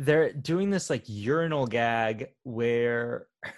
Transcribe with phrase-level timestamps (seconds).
[0.00, 3.26] they're doing this like urinal gag where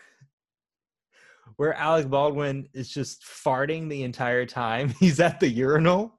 [1.57, 6.19] where Alec Baldwin is just farting the entire time he's at the urinal.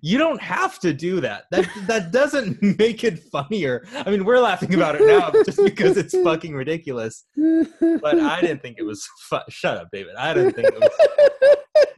[0.00, 1.44] You don't have to do that.
[1.50, 3.84] That that doesn't make it funnier.
[3.94, 7.24] I mean, we're laughing about it now just because it's fucking ridiculous.
[7.36, 9.06] But I didn't think it was.
[9.28, 10.14] Fu- Shut up, David.
[10.16, 10.90] I didn't think it was.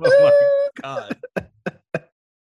[0.00, 1.16] Oh my god.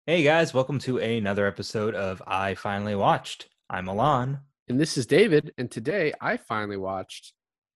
[0.07, 3.49] Hey guys, welcome to another episode of I Finally Watched.
[3.69, 4.41] I'm Alon.
[4.73, 7.35] And this is David, and today I finally watched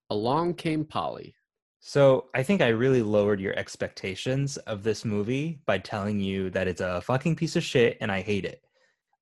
[0.09, 1.35] Along Came Polly.
[1.79, 6.69] So I think I really lowered your expectations of this movie by telling you that
[6.69, 8.63] it's a fucking piece of shit and I hate it.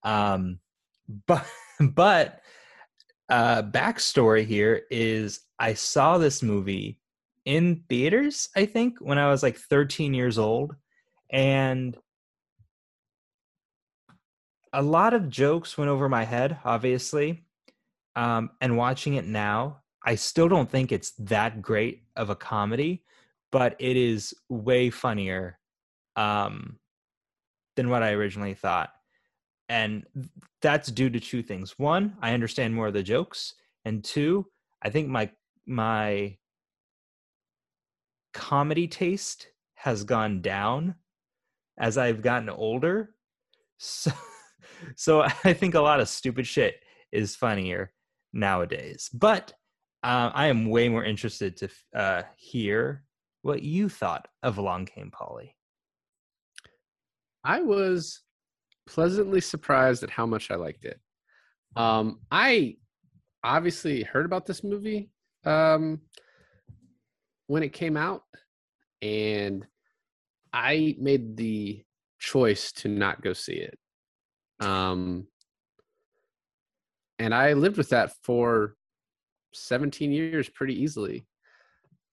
[0.05, 0.61] Um,
[1.27, 1.45] but
[1.81, 2.43] but
[3.29, 7.01] uh, backstory here is I saw this movie
[7.45, 8.51] in theaters.
[8.55, 10.77] I think when I was like 13 years old,
[11.29, 11.97] and
[14.73, 17.45] a lot of jokes went over my head, obviously.
[18.17, 23.03] Um, and watching it now, I still don't think it's that great of a comedy,
[23.51, 25.59] but it is way funnier
[26.17, 26.79] um,
[27.77, 28.91] than what I originally thought.
[29.69, 30.05] And
[30.61, 31.79] that's due to two things.
[31.79, 34.47] One, I understand more of the jokes, and two,
[34.83, 35.31] I think my
[35.67, 36.37] my
[38.35, 40.97] comedy taste has gone down
[41.79, 43.11] as I've gotten older.
[43.77, 44.13] So,
[44.95, 46.77] so I think a lot of stupid shit
[47.13, 47.93] is funnier
[48.35, 49.09] nowadays.
[49.15, 49.53] But
[50.03, 53.05] uh, I am way more interested to uh, hear
[53.41, 55.57] what you thought of Along Came Polly.
[57.43, 58.21] I was
[58.87, 60.99] pleasantly surprised at how much I liked it.
[61.77, 62.77] Um, I
[63.43, 65.11] obviously heard about this movie
[65.45, 66.01] um,
[67.47, 68.23] when it came out,
[69.03, 69.67] and
[70.53, 71.85] I made the
[72.19, 73.79] choice to not go see it.
[74.61, 75.27] Um,
[77.19, 78.77] and I lived with that for
[79.53, 81.27] 17 years pretty easily.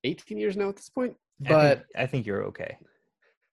[0.03, 1.15] 18 years now at this point.
[1.39, 2.77] But I think, I think you're okay.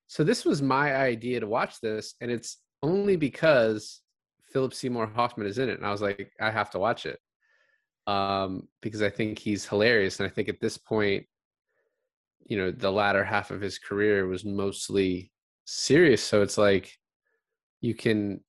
[0.08, 4.00] so this was my idea to watch this, and it's only because
[4.52, 7.18] Philip Seymour Hoffman is in it, and I was like, I have to watch it
[8.06, 11.26] um, because I think he's hilarious, and I think at this point,
[12.44, 15.32] you know, the latter half of his career was mostly
[15.66, 16.92] serious, so it's like
[17.80, 18.40] you can,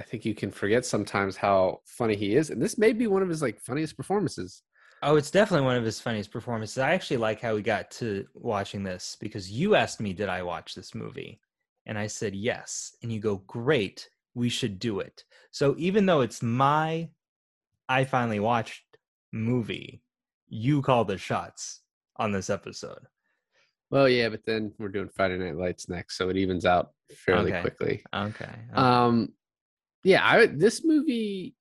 [0.00, 3.22] I think you can forget sometimes how funny he is, and this may be one
[3.22, 4.62] of his like funniest performances.
[5.02, 6.78] Oh, it's definitely one of his funniest performances.
[6.78, 10.42] I actually like how we got to watching this because you asked me, Did I
[10.42, 11.40] watch this movie?
[11.86, 12.96] And I said, Yes.
[13.02, 15.24] And you go, Great, we should do it.
[15.52, 17.10] So even though it's my
[17.88, 18.82] I finally watched
[19.32, 20.02] movie,
[20.48, 21.80] you call the shots
[22.16, 23.00] on this episode.
[23.90, 27.50] Well, yeah, but then we're doing Friday Night Lights next, so it evens out fairly
[27.50, 27.60] Okay.
[27.62, 28.02] quickly.
[28.14, 28.44] Okay.
[28.44, 28.74] okay.
[28.74, 29.32] Um,
[30.04, 31.54] yeah, I this movie,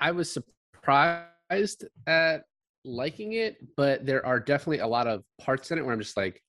[0.00, 2.42] I was surprised at
[2.84, 6.16] liking it, but there are definitely a lot of parts in it where I'm just
[6.16, 6.42] like,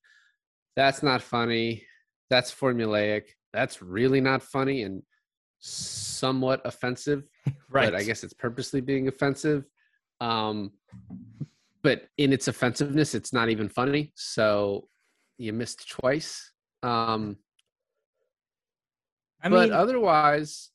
[0.75, 1.84] that's not funny,
[2.29, 3.23] that's formulaic,
[3.53, 5.03] that's really not funny, and
[5.59, 7.23] somewhat offensive.
[7.69, 7.85] right.
[7.91, 9.66] But I guess it's purposely being offensive.
[10.22, 10.72] Um,
[11.81, 14.12] but in its offensiveness, it's not even funny.
[14.16, 14.88] So
[15.38, 16.51] you missed twice.
[16.84, 17.38] Um,
[19.41, 20.69] I but otherwise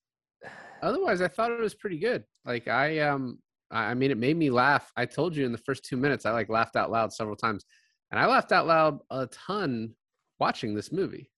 [0.82, 2.24] otherwise i thought it was pretty good.
[2.44, 3.38] Like i um
[3.70, 4.92] i mean it made me laugh.
[4.96, 7.64] I told you in the first two minutes i like laughed out loud several times.
[8.10, 9.94] And i laughed out loud a ton
[10.38, 11.30] watching this movie.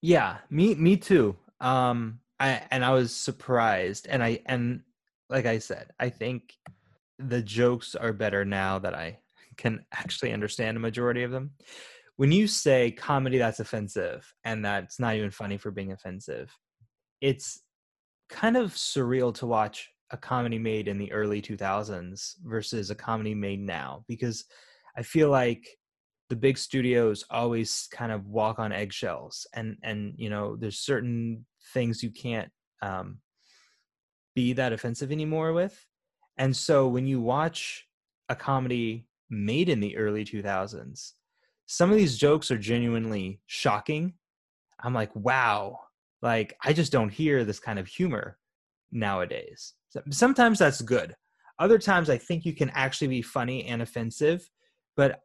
[0.00, 1.36] Yeah, me me too.
[1.60, 4.06] Um I and I was surprised.
[4.08, 4.82] And I and
[5.28, 6.54] like I said, I think
[7.18, 9.18] the jokes are better now that I
[9.56, 11.50] can actually understand a majority of them.
[12.16, 16.50] When you say comedy that's offensive and that's not even funny for being offensive,
[17.20, 17.60] it's
[18.28, 23.34] kind of surreal to watch a comedy made in the early 2000s versus a comedy
[23.34, 24.44] made now because
[24.96, 25.68] I feel like
[26.28, 31.46] the big studios always kind of walk on eggshells and and you know there's certain
[31.72, 32.50] things you can't
[32.82, 33.18] um
[34.34, 35.84] be that offensive anymore with.
[36.36, 37.86] And so when you watch
[38.28, 41.12] a comedy made in the early 2000s
[41.66, 44.14] some of these jokes are genuinely shocking.
[44.80, 45.80] I'm like wow
[46.22, 48.38] like i just don't hear this kind of humor
[48.92, 49.74] nowadays
[50.10, 51.14] sometimes that's good
[51.58, 54.48] other times i think you can actually be funny and offensive
[54.96, 55.20] but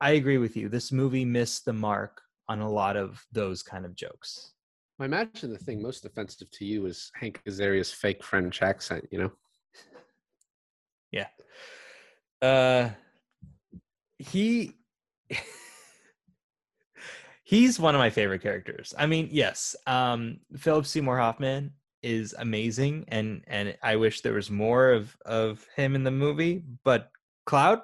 [0.00, 0.68] I agree with you.
[0.70, 4.52] This movie missed the mark on a lot of those kind of jokes.
[4.98, 9.18] i imagine the thing most offensive to you is hank azaria's fake french accent you
[9.18, 9.30] know
[11.12, 11.28] Yeah.
[12.42, 12.90] Uh
[14.18, 14.76] he
[17.50, 18.94] he's one of my favorite characters.
[18.96, 24.50] I mean, yes, um Philip Seymour Hoffman is amazing, and and I wish there was
[24.50, 26.62] more of of him in the movie.
[26.84, 27.10] But
[27.46, 27.80] Cloud,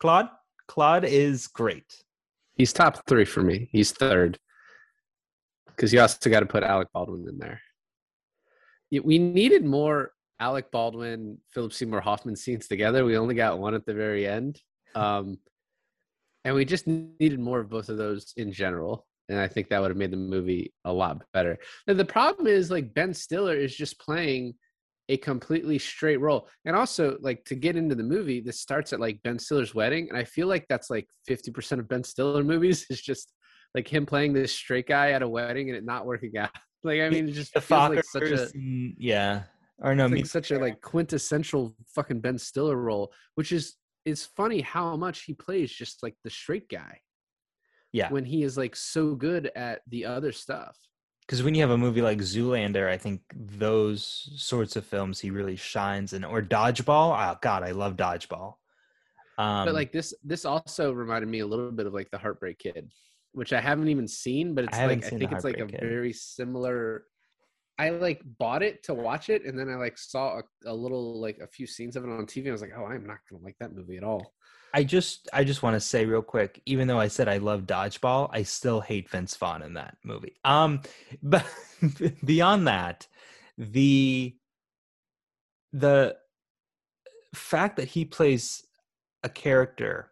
[0.00, 0.28] Claude,
[0.68, 2.04] Claude is great.
[2.56, 3.70] He's top three for me.
[3.72, 4.38] He's third
[5.68, 7.60] because you also got to put Alec Baldwin in there.
[9.02, 13.06] We needed more Alec Baldwin, Philip Seymour Hoffman scenes together.
[13.06, 14.60] We only got one at the very end.
[14.94, 15.38] Um,
[16.44, 19.06] and we just needed more of both of those in general.
[19.28, 21.56] And I think that would have made the movie a lot better.
[21.86, 24.54] Now, the problem is like Ben Stiller is just playing
[25.08, 26.48] a completely straight role.
[26.64, 30.08] And also, like to get into the movie, this starts at like Ben Stiller's wedding.
[30.08, 33.32] And I feel like that's like 50% of Ben Stiller movies is just
[33.74, 36.50] like him playing this straight guy at a wedding and it not working out.
[36.82, 39.42] Like, I mean, it just the feels like such a yeah,
[39.80, 44.24] or no, it's like such a like quintessential fucking Ben Stiller role, which is it's
[44.24, 47.00] funny how much he plays just like the straight guy
[47.92, 48.10] yeah.
[48.10, 50.76] when he is like so good at the other stuff.
[51.26, 55.30] Because when you have a movie like Zoolander, I think those sorts of films he
[55.30, 56.24] really shines in.
[56.24, 58.54] Or Dodgeball, oh God, I love Dodgeball.
[59.38, 62.58] Um, but like this this also reminded me a little bit of like the Heartbreak
[62.58, 62.90] Kid,
[63.32, 65.80] which I haven't even seen, but it's I like I think it's like a Kid.
[65.80, 67.04] very similar
[67.80, 71.18] I like bought it to watch it and then I like saw a, a little
[71.18, 73.40] like a few scenes of it on TV I was like, "Oh, I'm not to
[73.42, 74.34] like that movie at all."
[74.74, 77.62] I just I just want to say real quick, even though I said I love
[77.62, 80.36] Dodgeball, I still hate Vince Vaughn in that movie.
[80.44, 80.82] Um,
[81.22, 81.46] but
[82.22, 83.06] beyond that,
[83.56, 84.36] the
[85.72, 86.16] the
[87.34, 88.62] fact that he plays
[89.22, 90.10] a character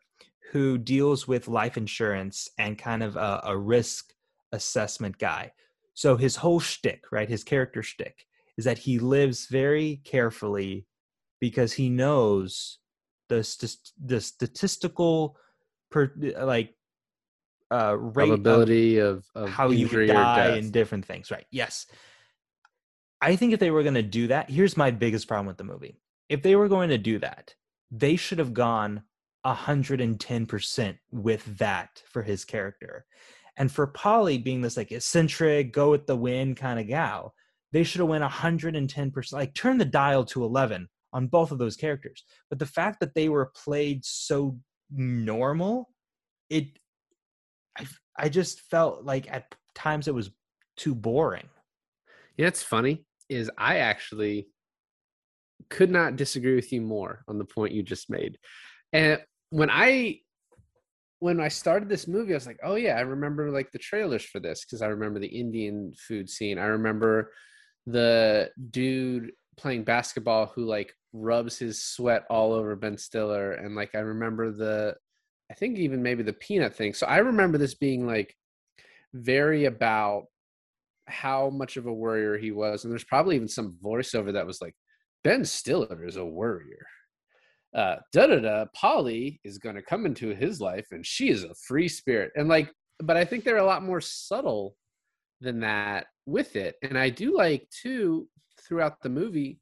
[0.53, 4.14] who deals with life insurance and kind of a, a risk
[4.53, 5.53] assessment guy.
[5.99, 8.25] So his whole shtick, right, his character shtick,
[8.56, 10.87] is that he lives very carefully
[11.41, 12.79] because he knows
[13.29, 15.37] the st- the statistical
[15.91, 16.77] per like
[17.73, 21.87] uh rate of Probability of, of how you die and different things right yes.
[23.21, 25.65] I think if they were going to do that here's my biggest problem with the
[25.65, 26.00] movie.
[26.29, 27.56] If they were going to do that
[27.91, 29.03] they should have gone
[29.45, 33.05] 110% with that for his character
[33.58, 37.34] and for polly being this like eccentric go with the wind kind of gal
[37.72, 41.76] they should have went 110% like turn the dial to 11 on both of those
[41.76, 44.58] characters but the fact that they were played so
[44.90, 45.90] normal
[46.49, 46.66] it
[47.78, 47.87] I,
[48.19, 50.31] I just felt like at times it was
[50.76, 51.49] too boring
[52.38, 54.49] know, it's funny is I actually
[55.70, 58.38] could not disagree with you more on the point you just made.
[58.93, 59.20] And
[59.50, 60.20] when I
[61.20, 64.25] when I started this movie, I was like, oh yeah, I remember like the trailers
[64.25, 66.59] for this because I remember the Indian food scene.
[66.59, 67.32] I remember
[67.87, 73.94] the dude playing basketball who like rubs his sweat all over Ben Stiller, and like
[73.94, 74.94] I remember the,
[75.50, 76.94] I think even maybe the peanut thing.
[76.94, 78.35] So I remember this being like
[79.12, 80.25] very about
[81.06, 84.61] how much of a warrior he was, and there's probably even some voiceover that was
[84.61, 84.75] like,
[85.25, 86.87] Ben Stiller is a warrior
[87.75, 91.44] uh da da da polly is going to come into his life and she is
[91.44, 92.32] a free spirit.
[92.37, 92.70] And like
[93.00, 94.76] but i think they're a lot more subtle
[95.41, 96.76] than that with it.
[96.82, 98.29] And i do like too
[98.67, 99.61] throughout the movie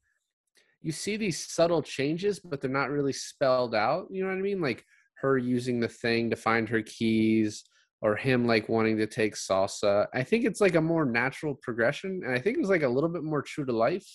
[0.83, 4.43] you see these subtle changes but they're not really spelled out you know what i
[4.43, 4.61] mean?
[4.61, 4.85] Like
[5.17, 7.65] her using the thing to find her keys
[8.03, 10.07] or him like wanting to take salsa.
[10.13, 12.89] I think it's like a more natural progression and i think it was like a
[12.89, 14.09] little bit more true to life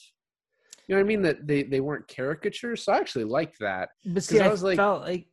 [0.92, 1.22] you know what I mean?
[1.22, 2.84] That they, they weren't caricatures.
[2.84, 3.90] So I actually liked that.
[4.06, 5.26] but see I i, was like- felt like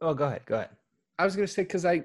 [0.00, 0.70] oh go ahead go ahead
[1.18, 2.04] I was gonna say because I,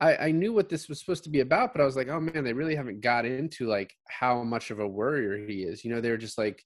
[0.00, 2.20] I I knew what this was supposed to be about, but I was like, oh
[2.20, 5.84] man, they really haven't got into like how much of a warrior he is.
[5.84, 6.64] You know, they were just like,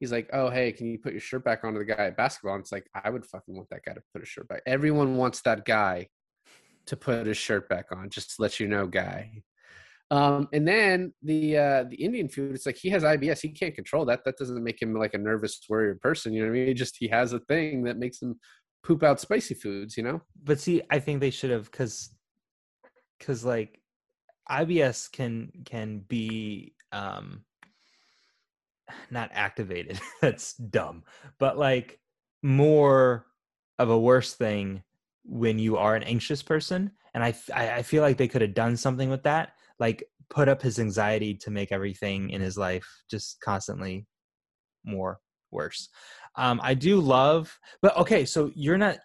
[0.00, 2.56] he's like, oh hey, can you put your shirt back onto the guy at basketball?
[2.56, 4.60] And it's like, I would fucking want that guy to put a shirt back.
[4.66, 6.08] Everyone wants that guy
[6.86, 8.10] to put his shirt back on.
[8.10, 9.30] Just to let you know, guy.
[10.10, 13.40] Um, and then the uh, the Indian food, it's like he has IBS.
[13.40, 14.24] He can't control that.
[14.24, 16.32] That doesn't make him like a nervous warrior person.
[16.32, 16.68] You know what I mean?
[16.68, 18.38] He just he has a thing that makes him
[18.84, 19.96] poop out spicy foods.
[19.96, 20.20] You know?
[20.44, 22.10] but see i think they should have because
[23.18, 23.80] because like
[24.50, 27.44] ibs can can be um
[29.10, 31.02] not activated that's dumb
[31.38, 31.98] but like
[32.42, 33.26] more
[33.78, 34.82] of a worse thing
[35.24, 38.76] when you are an anxious person and I, I feel like they could have done
[38.76, 43.40] something with that like put up his anxiety to make everything in his life just
[43.40, 44.06] constantly
[44.84, 45.18] more
[45.50, 45.88] worse
[46.36, 48.98] um i do love but okay so you're not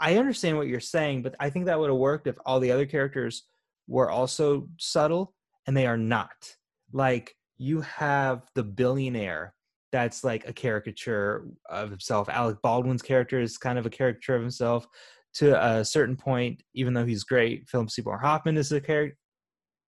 [0.00, 2.72] I understand what you're saying, but I think that would have worked if all the
[2.72, 3.44] other characters
[3.88, 5.34] were also subtle,
[5.66, 6.54] and they are not.
[6.92, 9.54] Like you have the billionaire
[9.92, 12.28] that's like a caricature of himself.
[12.28, 14.86] Alec Baldwin's character is kind of a caricature of himself
[15.34, 17.68] to a certain point, even though he's great.
[17.68, 19.16] Philip Seymour Hoffman is a character.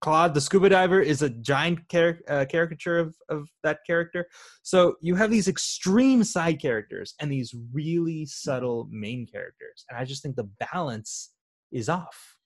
[0.05, 4.27] Claude the scuba diver is a giant car- uh, caricature of of that character.
[4.63, 10.05] So you have these extreme side characters and these really subtle main characters, and I
[10.05, 11.33] just think the balance
[11.73, 12.37] is off.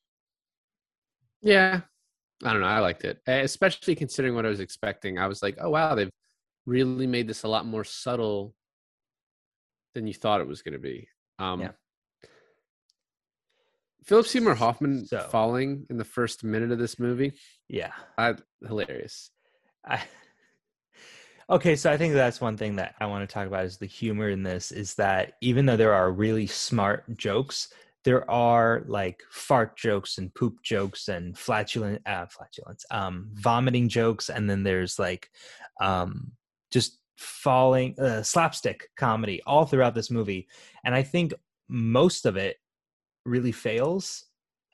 [1.42, 1.80] Yeah,
[2.44, 2.68] I don't know.
[2.68, 5.18] I liked it, especially considering what I was expecting.
[5.18, 6.12] I was like, oh wow, they've
[6.64, 8.54] really made this a lot more subtle
[9.96, 11.08] than you thought it was going to be.
[11.40, 11.72] Um, Yeah.
[14.08, 17.34] Philip Seymour Hoffman So- falling in the first minute of this movie,
[17.68, 17.92] Yeah.
[18.16, 18.36] I,
[18.66, 19.30] hilarious.
[19.86, 20.02] I
[21.50, 23.86] Okay, so I think that's one thing that I want to talk about is the
[23.86, 27.72] humor in this is that even though there are really smart jokes,
[28.04, 34.28] there are like fart jokes and poop jokes and flatulent uh, flatulence, um, vomiting jokes,
[34.30, 35.30] and then there's like
[35.80, 36.32] um,
[36.70, 40.48] just falling uh, slapstick comedy all throughout this movie,
[40.84, 41.32] and I think
[41.68, 42.56] most of it
[43.24, 44.24] really fails,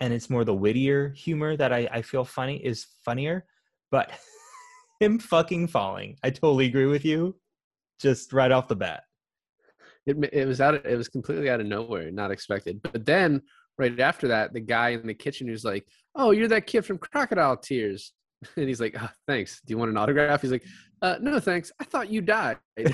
[0.00, 3.44] and it's more the wittier humor that I, I feel funny is funnier,
[3.90, 4.10] but
[5.00, 7.36] him fucking falling, I totally agree with you,
[8.00, 9.04] just right off the bat.
[10.06, 10.74] It it was out.
[10.74, 12.82] Of, it was completely out of nowhere, not expected.
[12.82, 13.40] But then
[13.78, 16.98] right after that, the guy in the kitchen who's like, "Oh, you're that kid from
[16.98, 18.12] Crocodile Tears,"
[18.56, 19.62] and he's like, oh, "Thanks.
[19.64, 20.64] Do you want an autograph?" He's like,
[21.00, 21.72] uh, "No, thanks.
[21.80, 22.58] I thought you died."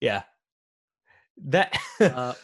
[0.00, 0.22] yeah.
[1.46, 2.34] That Uh,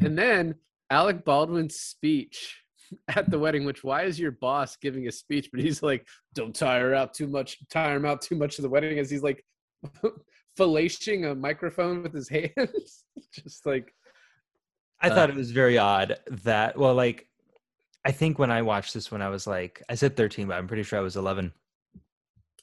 [0.00, 0.54] and then
[0.90, 2.62] Alec Baldwin's speech
[3.08, 5.50] at the wedding, which why is your boss giving a speech?
[5.52, 8.68] But he's like, don't tire out too much, tire him out too much of the
[8.68, 9.44] wedding as he's like
[10.56, 13.04] fellatiing a microphone with his hands.
[13.32, 13.92] Just like
[15.00, 17.28] I Uh, thought it was very odd that well like
[18.04, 20.66] I think when I watched this when I was like I said 13 but I'm
[20.66, 21.52] pretty sure I was 11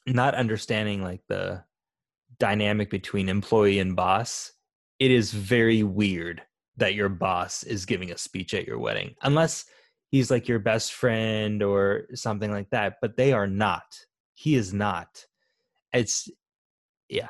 [0.07, 1.63] not understanding like the
[2.39, 4.51] dynamic between employee and boss
[4.99, 6.41] it is very weird
[6.77, 9.65] that your boss is giving a speech at your wedding unless
[10.09, 13.85] he's like your best friend or something like that but they are not.
[14.33, 15.25] He is not.
[15.93, 16.29] It's
[17.09, 17.29] yeah.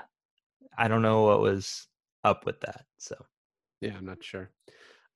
[0.78, 1.88] I don't know what was
[2.24, 3.16] up with that so.
[3.82, 4.50] Yeah, I'm not sure.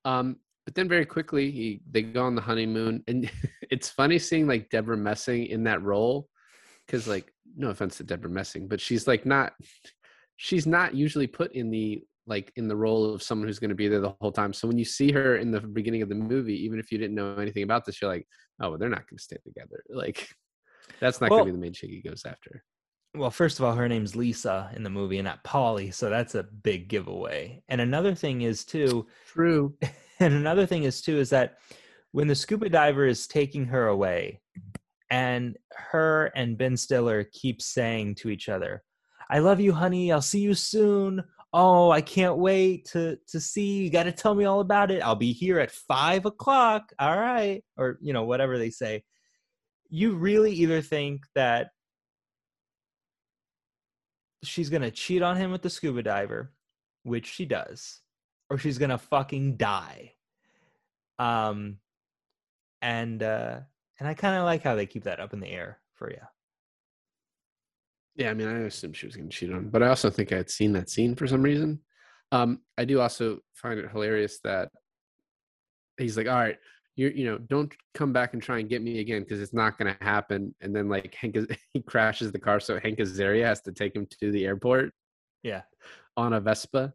[0.04, 3.30] Um, but then very quickly he they go on the honeymoon, and
[3.70, 6.28] it's funny seeing like Debra Messing in that role,
[6.86, 9.52] because like no offense to Debra Messing, but she's like not
[10.36, 13.74] she's not usually put in the like in the role of someone who's going to
[13.74, 14.52] be there the whole time.
[14.52, 17.14] So when you see her in the beginning of the movie, even if you didn't
[17.16, 18.26] know anything about this, you're like,
[18.60, 19.82] oh, well, they're not going to stay together.
[19.90, 20.28] Like
[21.00, 22.62] that's not Well- going to be the main chick he goes after.
[23.16, 26.36] Well, first of all, her name's Lisa in the movie and not Polly, so that's
[26.36, 27.60] a big giveaway.
[27.68, 29.74] And another thing is too, True.
[30.20, 31.56] and another thing is too is that
[32.12, 34.40] when the scuba diver is taking her away,
[35.10, 38.82] and her and Ben Stiller keep saying to each other,
[39.28, 40.12] "I love you, honey.
[40.12, 41.24] I'll see you soon.
[41.52, 43.90] Oh, I can't wait to to see you.
[43.90, 45.02] Got to tell me all about it.
[45.02, 46.92] I'll be here at five o'clock.
[46.98, 49.04] All right, or you know whatever they say."
[49.92, 51.70] You really either think that
[54.44, 56.52] she's gonna cheat on him with the scuba diver,
[57.02, 58.00] which she does,
[58.48, 60.14] or she's gonna fucking die.
[61.18, 61.78] Um,
[62.82, 63.60] and uh,
[63.98, 66.20] and I kind of like how they keep that up in the air for you.
[68.16, 70.10] Yeah, I mean, I assumed she was going to cheat on, him, but I also
[70.10, 71.80] think I had seen that scene for some reason.
[72.32, 74.70] Um, I do also find it hilarious that
[75.98, 76.56] he's like, "All right,
[76.96, 79.78] you you know, don't come back and try and get me again because it's not
[79.78, 83.44] going to happen." And then like Hank, Az- he crashes the car, so Hank Azaria
[83.44, 84.92] has to take him to the airport
[85.42, 85.62] Yeah,
[86.16, 86.92] on a Vespa.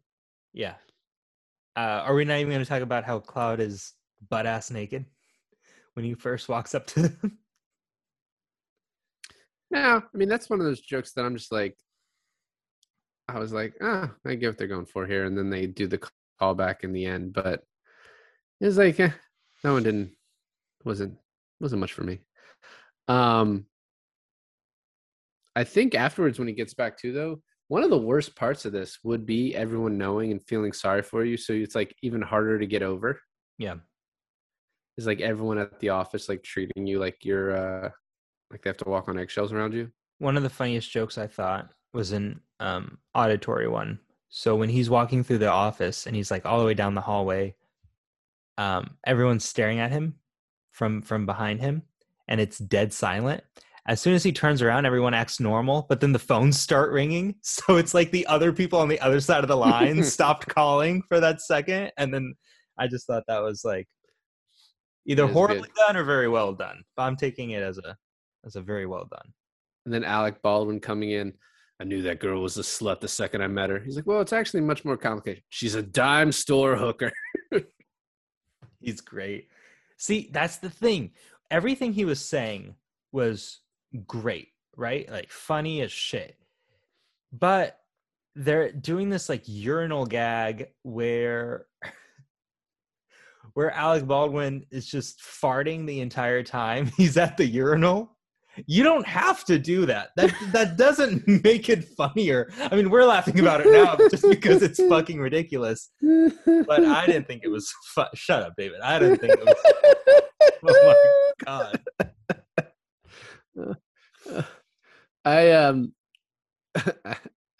[0.52, 0.74] yeah.
[1.76, 3.92] Uh, are we not even going to talk about how Cloud is
[4.30, 5.04] butt ass naked
[5.92, 7.38] when he first walks up to them?
[9.70, 11.76] No, I mean that's one of those jokes that I'm just like,
[13.28, 15.86] I was like, ah, I get what they're going for here, and then they do
[15.86, 16.00] the
[16.40, 17.62] callback in the end, but
[18.60, 19.10] it was like, eh,
[19.62, 20.12] that one didn't
[20.84, 21.16] wasn't
[21.60, 22.20] wasn't much for me.
[23.08, 23.66] Um,
[25.56, 28.72] I think afterwards when he gets back to though, one of the worst parts of
[28.72, 32.58] this would be everyone knowing and feeling sorry for you, so it's like even harder
[32.58, 33.20] to get over.
[33.58, 33.76] yeah,
[34.96, 37.56] it's like everyone at the office like treating you like you're
[37.86, 37.90] uh
[38.50, 39.90] like they have to walk on eggshells around you.
[40.18, 43.98] one of the funniest jokes I thought was an um, auditory one.
[44.28, 47.00] So when he's walking through the office and he's like all the way down the
[47.00, 47.54] hallway,
[48.58, 50.16] um, everyone's staring at him
[50.70, 51.82] from from behind him,
[52.28, 53.42] and it's dead silent.
[53.88, 57.36] As soon as he turns around, everyone acts normal, but then the phones start ringing.
[57.42, 61.02] So it's like the other people on the other side of the line stopped calling
[61.08, 62.34] for that second, and then
[62.78, 63.86] I just thought that was like
[65.06, 65.86] either horribly good.
[65.86, 66.82] done or very well done.
[66.96, 67.96] But I'm taking it as a
[68.46, 69.32] as a very well done.
[69.84, 71.32] And then Alec Baldwin coming in.
[71.78, 73.78] I knew that girl was a slut the second I met her.
[73.78, 75.42] He's like, well, it's actually much more complicated.
[75.50, 77.12] She's a dime store hooker.
[78.80, 79.48] He's great.
[79.98, 81.10] See, that's the thing.
[81.50, 82.74] Everything he was saying
[83.12, 83.60] was
[84.06, 85.10] great, right?
[85.10, 86.36] Like funny as shit.
[87.32, 87.78] But
[88.34, 91.66] they're doing this like urinal gag where
[93.54, 98.15] where Alec Baldwin is just farting the entire time he's at the urinal.
[98.66, 100.10] You don't have to do that.
[100.16, 102.50] That that doesn't make it funnier.
[102.58, 105.90] I mean, we're laughing about it now just because it's fucking ridiculous.
[106.00, 107.72] But I didn't think it was.
[107.94, 108.80] Fu- Shut up, David.
[108.82, 109.54] I didn't think it was.
[110.68, 111.76] Oh my
[113.58, 113.76] god.
[115.24, 115.92] I um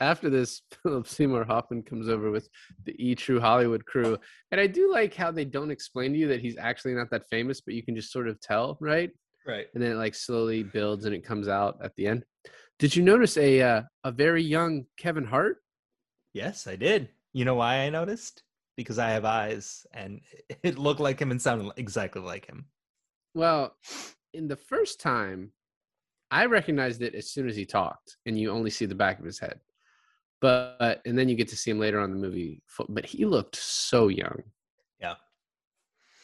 [0.00, 2.48] after this, Philip Seymour Hoffman comes over with
[2.84, 4.18] the E True Hollywood crew,
[4.50, 7.28] and I do like how they don't explain to you that he's actually not that
[7.30, 9.10] famous, but you can just sort of tell, right?
[9.46, 9.66] Right.
[9.74, 12.24] And then it like slowly builds and it comes out at the end.
[12.78, 15.58] Did you notice a uh, a very young Kevin Hart?
[16.34, 17.08] Yes, I did.
[17.32, 18.42] You know why I noticed?
[18.76, 20.20] Because I have eyes, and
[20.62, 22.66] it looked like him and sounded exactly like him.
[23.34, 23.74] Well,
[24.34, 25.52] in the first time,
[26.30, 29.24] I recognized it as soon as he talked, and you only see the back of
[29.24, 29.60] his head.
[30.42, 32.62] But and then you get to see him later on the movie.
[32.88, 34.42] But he looked so young,
[35.00, 35.14] Yeah.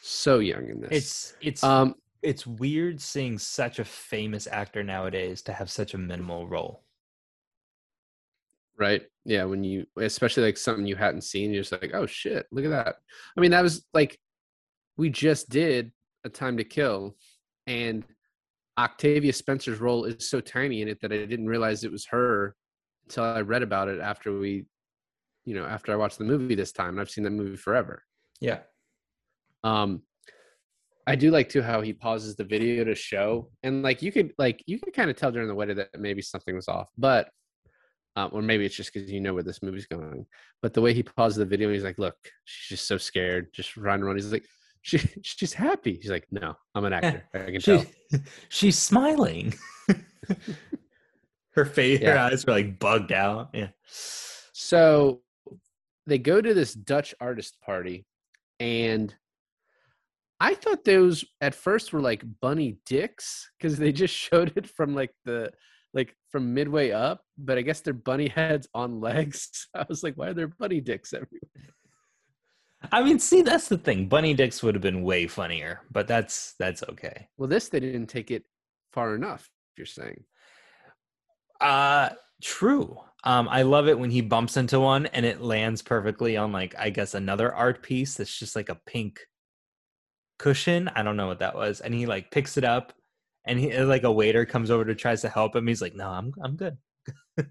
[0.03, 0.91] so young in this.
[0.91, 5.97] It's it's um it's weird seeing such a famous actor nowadays to have such a
[5.97, 6.83] minimal role.
[8.77, 9.43] right, yeah.
[9.43, 12.71] When you, especially like something you hadn't seen, you're just like, oh shit, look at
[12.71, 12.95] that.
[13.37, 14.17] I mean, that was like
[14.97, 15.91] we just did
[16.23, 17.15] a Time to Kill,
[17.67, 18.03] and
[18.77, 22.55] Octavia Spencer's role is so tiny in it that I didn't realize it was her
[23.05, 24.65] until I read about it after we,
[25.45, 26.89] you know, after I watched the movie this time.
[26.89, 28.03] And I've seen that movie forever.
[28.39, 28.59] Yeah.
[29.63, 30.01] Um,
[31.05, 34.33] I do like too how he pauses the video to show, and like you could
[34.37, 37.29] like you could kind of tell during the wedding that maybe something was off, but.
[38.15, 40.27] Um, or maybe it's just because you know where this movie's going.
[40.61, 43.75] But the way he pauses the video, he's like, "Look, she's just so scared, just
[43.75, 44.45] running around." He's like,
[44.83, 47.23] "She, she's happy." He's like, "No, I'm an actor.
[47.33, 47.83] I can tell."
[48.49, 49.55] She's smiling.
[51.53, 53.49] her face, her eyes were like bugged out.
[53.51, 53.69] Yeah.
[53.87, 55.21] So
[56.05, 58.05] they go to this Dutch artist party,
[58.59, 59.11] and
[60.43, 64.93] I thought those at first were like bunny dicks because they just showed it from
[64.93, 65.51] like the
[65.93, 69.69] like from midway up, but I guess they're bunny heads on legs.
[69.75, 71.73] I was like, why are there bunny dicks everywhere?
[72.91, 74.09] I mean, see, that's the thing.
[74.09, 77.29] Bunny dicks would have been way funnier, but that's that's okay.
[77.37, 78.43] Well, this they didn't take it
[78.91, 79.49] far enough.
[79.77, 80.25] You're saying
[81.61, 82.09] Uh
[82.41, 82.97] true.
[83.23, 86.75] Um, I love it when he bumps into one and it lands perfectly on like
[86.77, 89.21] I guess another art piece that's just like a pink
[90.43, 90.91] cushion.
[90.93, 91.79] I don't know what that was.
[91.79, 92.91] And he like picks it up
[93.45, 95.67] and he like a waiter comes over to tries to help him.
[95.67, 96.77] He's like, No, I'm I'm good.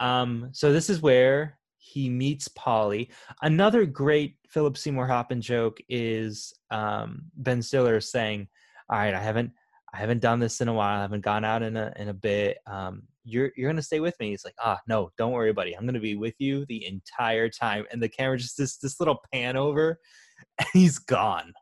[0.00, 3.10] um, so this is where he meets Polly.
[3.42, 8.48] Another great Philip Seymour Hoffman joke is um Ben Stiller saying,
[8.90, 9.52] All right, I haven't
[9.94, 10.98] I haven't done this in a while.
[10.98, 12.58] I haven't gone out in a in a bit.
[12.66, 14.30] Um, you're you're gonna stay with me.
[14.30, 15.76] He's like, ah, no, don't worry, buddy.
[15.76, 17.84] I'm gonna be with you the entire time.
[17.92, 20.00] And the camera just this this little pan over,
[20.58, 21.52] and he's gone.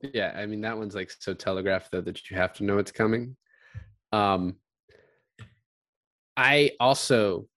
[0.00, 2.92] Yeah, I mean that one's like so telegraphed though that you have to know it's
[2.92, 3.36] coming.
[4.12, 4.56] Um
[6.36, 7.48] I also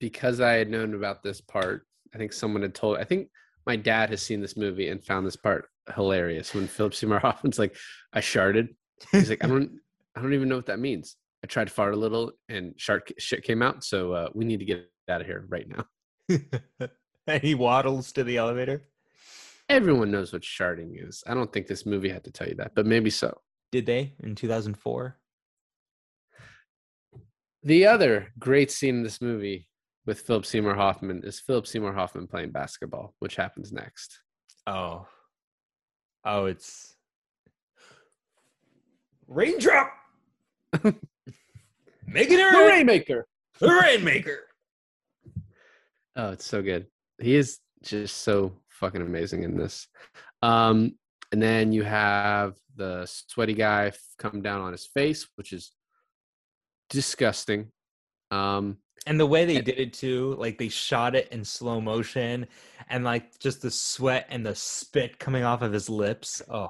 [0.00, 3.28] because I had known about this part, I think someone had told I think
[3.66, 7.58] my dad has seen this movie and found this part hilarious when Philip Seymour Hoffman's
[7.58, 7.76] like,
[8.12, 8.68] I sharted.
[9.12, 9.78] He's like, I don't
[10.16, 11.16] I don't even know what that means.
[11.44, 14.58] I tried to fart a little and shark shit came out, so uh, we need
[14.60, 15.84] to get out of here right now.
[17.26, 18.84] and he waddles to the elevator.
[19.70, 21.22] Everyone knows what sharting is.
[21.28, 23.40] I don't think this movie had to tell you that, but maybe so.
[23.70, 25.16] Did they in 2004?
[27.62, 29.68] The other great scene in this movie
[30.06, 34.18] with Philip Seymour Hoffman is Philip Seymour Hoffman playing basketball, which happens next.
[34.66, 35.06] Oh,
[36.24, 36.96] oh, it's
[39.28, 39.92] raindrop.
[40.82, 42.66] Making it rain.
[42.66, 43.24] Rainmaker.
[43.60, 44.40] The rainmaker.
[46.16, 46.86] Oh, it's so good.
[47.20, 49.86] He is just so fucking amazing in this.
[50.42, 50.96] Um,
[51.32, 55.70] and then you have the sweaty guy come down on his face, which is
[56.88, 57.70] disgusting.
[58.30, 61.80] Um, And the way they And- did it too, like they shot it in slow
[61.80, 62.46] motion
[62.88, 66.42] and like just the sweat and the spit coming off of his lips.
[66.48, 66.68] Oh,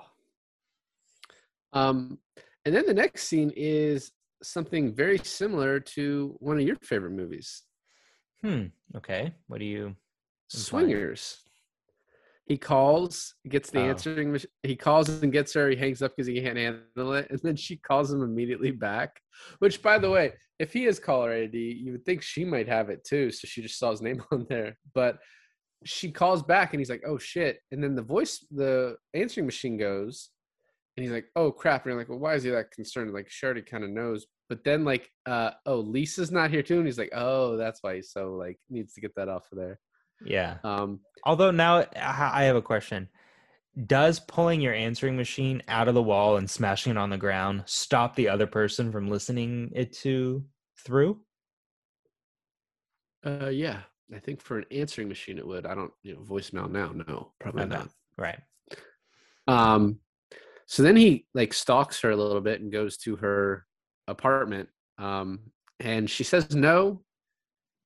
[1.73, 2.18] um,
[2.64, 7.62] and then the next scene is something very similar to one of your favorite movies,
[8.42, 8.66] hmm.
[8.96, 9.33] Okay.
[9.49, 9.96] What do you?
[10.49, 11.42] Swingers.
[12.46, 13.88] He calls, gets the Oh.
[13.90, 14.33] answering.
[14.33, 15.70] mach- He calls and gets her.
[15.70, 19.20] He hangs up because he can't handle it, and then she calls him immediately back.
[19.61, 22.90] Which, by the way, if he has caller ID, you would think she might have
[22.90, 23.31] it too.
[23.31, 25.18] So she just saw his name on there, but
[25.85, 29.76] she calls back, and he's like, "Oh shit!" And then the voice, the answering machine
[29.79, 30.31] goes,
[30.96, 33.31] and he's like, "Oh crap!" And you're like, "Well, why is he that concerned?" Like,
[33.31, 34.26] she already kind of knows.
[34.48, 37.94] But then, like, uh, oh, Lisa's not here too, and he's like, "Oh, that's why
[37.94, 39.79] he's so like needs to get that off of there."
[40.24, 40.59] Yeah.
[40.64, 43.09] Um, Although now I I have a question.
[43.87, 47.62] Does pulling your answering machine out of the wall and smashing it on the ground
[47.66, 50.44] stop the other person from listening it to
[50.85, 51.20] through?
[53.24, 53.83] uh, yeah,
[54.14, 55.66] I think for an answering machine it would.
[55.66, 56.92] I don't, you know, voicemail now.
[56.92, 57.70] No, probably Okay.
[57.74, 57.90] not.
[58.16, 58.40] Right.
[59.46, 60.00] Um,
[60.66, 63.66] so then he like stalks her a little bit and goes to her
[64.06, 64.68] apartment.
[64.98, 67.02] Um, and she says no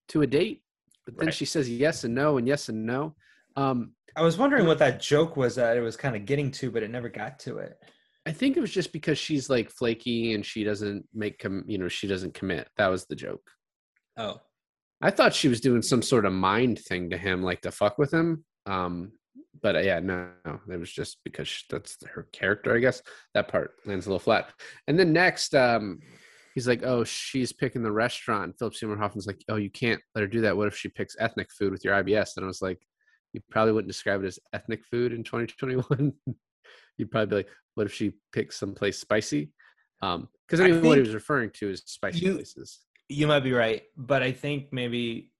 [0.08, 0.63] to a date,
[1.06, 1.34] but then Right.
[1.34, 3.14] she says yes and no and yes and no.
[3.56, 6.70] Um, I was wondering what that joke was that it was kind of getting to,
[6.70, 7.76] but it never got to it.
[8.26, 11.78] I think it was just because she's like flaky and she doesn't make com- you
[11.78, 12.68] know she doesn't commit.
[12.76, 13.42] That was the joke.
[14.16, 14.40] Oh.
[15.02, 17.98] I thought she was doing some sort of mind thing to him, like to fuck
[17.98, 18.44] with him.
[18.64, 19.12] Um,
[19.60, 23.02] but uh, yeah, no, no, it was just because sh- that's her character, I guess.
[23.34, 24.50] That part lands a little flat.
[24.88, 26.00] And then next, um,
[26.54, 30.00] he's like, "Oh, she's picking the restaurant." And Philip Seymour Hoffman's like, "Oh, you can't
[30.14, 30.56] let her do that.
[30.56, 32.80] What if she picks ethnic food with your IBS?" And I was like,
[33.32, 36.12] "You probably wouldn't describe it as ethnic food in 2021.
[36.96, 39.50] You'd probably be like, what if she picks someplace spicy?"
[40.02, 42.80] Um, because I I mean, what he was referring to is spicy you- places.
[43.08, 45.30] You might be right, but I think maybe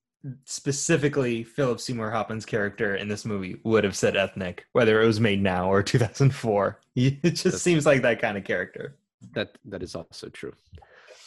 [0.45, 5.21] specifically Philip Seymour Hoffman's character in this movie would have said ethnic, whether it was
[5.21, 6.81] made now or 2004.
[6.97, 8.97] It just That's- seems like that kind of character.
[9.33, 10.53] that that is also true.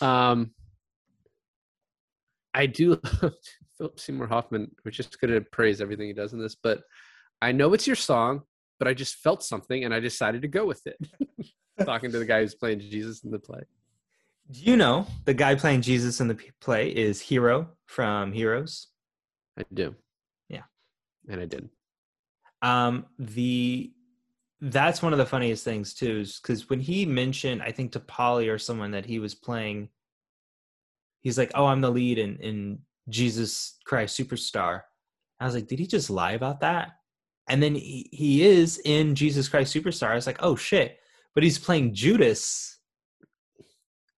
[0.02, 0.52] Um,
[2.54, 3.00] I do
[3.78, 4.72] Philip Seymour Hoffman.
[4.84, 6.82] We're just going to praise everything he does in this, but
[7.42, 8.42] I know it's your song,
[8.80, 10.98] but I just felt something and I decided to go with it.
[11.86, 13.62] Talking to the guy who's playing Jesus in the play.
[14.50, 18.88] Do you know the guy playing Jesus in the play is Hero from Heroes?
[19.60, 19.96] I do.
[20.50, 20.64] Yeah.
[21.30, 21.70] and I did.
[22.62, 23.92] Um, the
[24.62, 28.00] that's one of the funniest things too, is because when he mentioned, I think to
[28.00, 29.90] Polly or someone that he was playing,
[31.22, 34.82] he's like, "Oh, I'm the lead in in Jesus Christ Superstar."
[35.40, 36.94] I was like, "Did he just lie about that?"
[37.50, 40.10] And then he, he is in Jesus Christ Superstar.
[40.10, 41.00] I was like, "Oh shit!"
[41.36, 42.80] But he's playing Judas.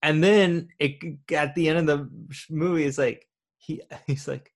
[0.02, 0.94] And then it
[1.34, 2.10] at the end of the
[2.50, 4.54] movie, it's like he he's like,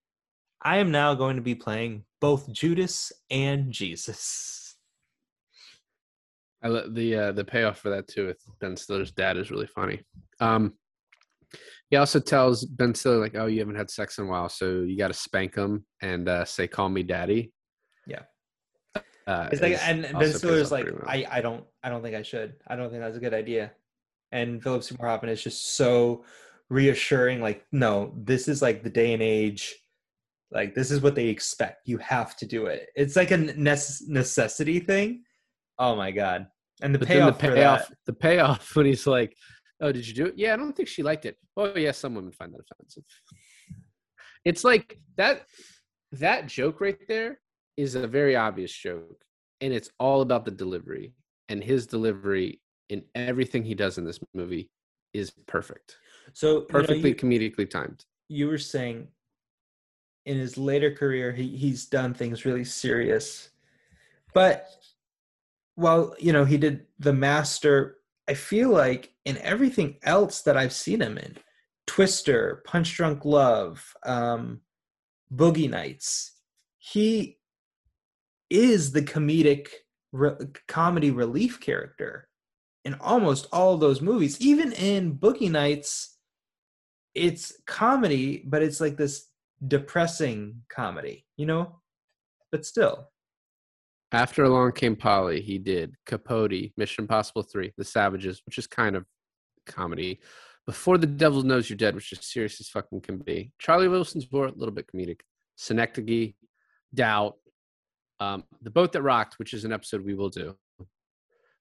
[0.62, 4.62] I am now going to be playing both Judas and Jesus.
[6.63, 10.02] I the uh, the payoff for that too with Ben Stiller's dad is really funny.
[10.39, 10.73] Um,
[11.89, 14.82] he also tells Ben Stiller like, "Oh, you haven't had sex in a while, so
[14.82, 17.52] you got to spank him and uh, say, call me daddy.'"
[18.08, 18.21] Yeah.
[19.28, 21.04] uh, It's like, and Ben Stiller's like, well.
[21.06, 22.56] I, I don't, I don't think I should.
[22.67, 23.71] I don't think that's a good idea.
[24.32, 26.26] And Philip Seymour Hoffman is just so
[26.69, 27.39] reassuring.
[27.41, 29.76] Like, no, this is like the day and age.
[30.52, 31.88] Like, this is what they expect.
[31.88, 32.89] You have to do it.
[32.95, 35.23] It's like a necess- necessity thing.
[35.79, 36.47] Oh my god!
[36.81, 37.97] And the But then the payoff, for that.
[38.05, 39.36] the payoff when he's like,
[39.81, 41.38] "Oh, did you do it?" Yeah, I don't think she liked it.
[41.57, 43.03] Oh, yeah, some women find that offensive.
[44.45, 45.45] It's like that.
[46.13, 47.39] That joke right there
[47.75, 49.23] is a very obvious joke,
[49.62, 51.13] and it's all about the delivery.
[51.49, 54.69] And his delivery in everything he does in this movie
[55.13, 55.97] is perfect,
[56.33, 58.05] so you know, perfectly you- comedically timed.
[58.29, 59.07] you were saying
[60.25, 63.49] in his later career he, he's done things really serious
[64.33, 64.67] but
[65.75, 70.73] well you know he did the master i feel like in everything else that i've
[70.73, 71.38] seen him in
[71.88, 74.62] twister punch drunk love um
[75.33, 76.33] boogie nights
[76.77, 77.38] he
[78.49, 79.67] is the comedic
[80.12, 80.36] re-
[80.67, 82.27] comedy relief character
[82.86, 86.13] in almost all those movies even in boogie nights
[87.15, 89.27] it's comedy, but it's like this
[89.67, 91.79] depressing comedy, you know?
[92.51, 93.09] But still.
[94.13, 98.95] After along came Polly, he did Capote, Mission Impossible Three, The Savages, which is kind
[98.95, 99.06] of
[99.65, 100.19] comedy.
[100.67, 103.52] Before the Devil Knows You're Dead, which is serious as fucking can be.
[103.58, 105.21] Charlie Wilson's War, a little bit comedic.
[105.56, 106.36] Synecdoche,
[106.93, 107.38] Doubt,
[108.19, 110.56] um, The Boat That Rocked, which is an episode we will do.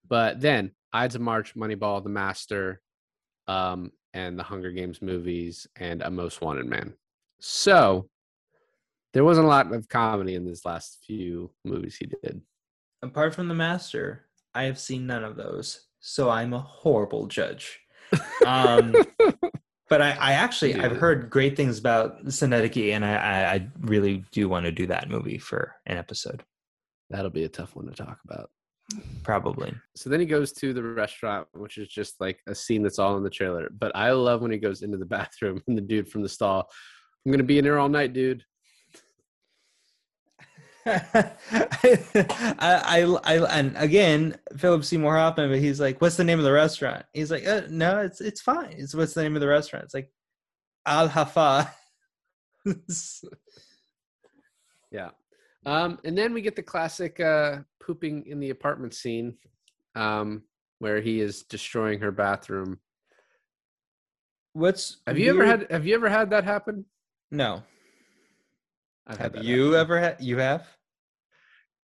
[0.07, 2.81] But then Ides of March, Moneyball, The Master,
[3.47, 6.93] um, and the Hunger Games movies, and A Most Wanted Man.
[7.39, 8.09] So
[9.13, 12.41] there wasn't a lot of comedy in these last few movies he did.
[13.01, 15.85] Apart from The Master, I have seen none of those.
[15.99, 17.79] So I'm a horrible judge.
[18.45, 18.95] Um,
[19.89, 24.25] but I, I actually I've heard great things about Synecdoche, and I, I, I really
[24.31, 26.43] do want to do that movie for an episode.
[27.09, 28.49] That'll be a tough one to talk about.
[29.23, 29.73] Probably.
[29.95, 33.17] So then he goes to the restaurant, which is just like a scene that's all
[33.17, 33.69] in the trailer.
[33.71, 36.69] But I love when he goes into the bathroom and the dude from the stall,
[37.25, 38.43] I'm gonna be in here all night, dude.
[40.85, 41.31] I,
[42.59, 46.51] I, I, and again, Philip Seymour Hoffman, but he's like, "What's the name of the
[46.51, 48.73] restaurant?" He's like, uh, "No, it's it's fine.
[48.77, 50.11] It's what's the name of the restaurant?" It's like
[50.85, 51.69] Al Hafa.
[54.91, 55.11] yeah,
[55.65, 59.37] um, and then we get the classic uh, pooping in the apartment scene,
[59.95, 60.43] um,
[60.79, 62.79] where he is destroying her bathroom.
[64.51, 65.67] What's have you ever had?
[65.71, 66.85] Have you ever had that happen?
[67.31, 67.63] No.
[69.07, 69.79] I've have you happen.
[69.79, 70.17] ever had?
[70.21, 70.67] You have?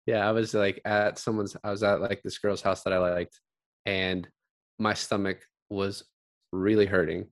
[0.06, 1.56] Yeah, I was like at someone's.
[1.64, 3.40] I was at like this girl's house that I liked,
[3.86, 4.28] and
[4.78, 6.04] my stomach was
[6.52, 7.28] really hurting.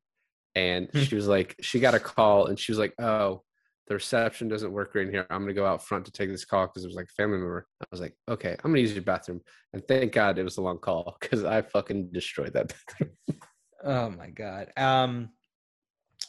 [0.55, 1.01] And hmm.
[1.03, 3.43] she was like, she got a call, and she was like, "Oh,
[3.87, 5.25] the reception doesn't work right in here.
[5.29, 7.37] I'm gonna go out front to take this call because it was like a family
[7.37, 9.41] member." I was like, "Okay, I'm gonna use your bathroom."
[9.73, 13.39] And thank God it was a long call because I fucking destroyed that bathroom.
[13.83, 14.71] oh my god.
[14.75, 15.29] Um,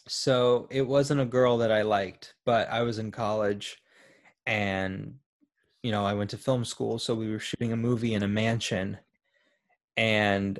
[0.08, 3.82] so it wasn't a girl that I liked, but I was in college
[4.46, 5.14] and
[5.82, 8.28] you know, I went to film school, so we were shooting a movie in a
[8.28, 8.98] mansion
[9.96, 10.58] and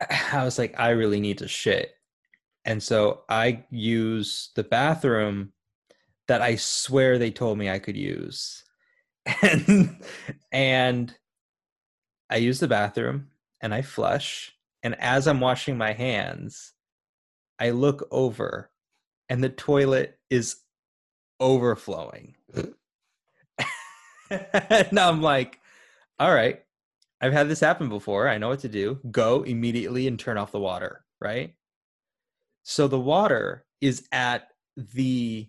[0.32, 1.96] I was like I really need to shit.
[2.64, 5.52] And so I use the bathroom
[6.28, 8.64] that I swear they told me I could use.
[9.42, 10.02] And
[10.52, 11.14] and
[12.28, 13.28] I use the bathroom
[13.60, 14.52] and I flush
[14.82, 16.74] and as I'm washing my hands
[17.58, 18.70] I look over
[19.34, 20.58] and the toilet is
[21.40, 22.36] overflowing.
[24.30, 25.58] and I'm like,
[26.20, 26.60] all right,
[27.20, 28.28] I've had this happen before.
[28.28, 29.00] I know what to do.
[29.10, 31.56] Go immediately and turn off the water, right?
[32.62, 35.48] So the water is at the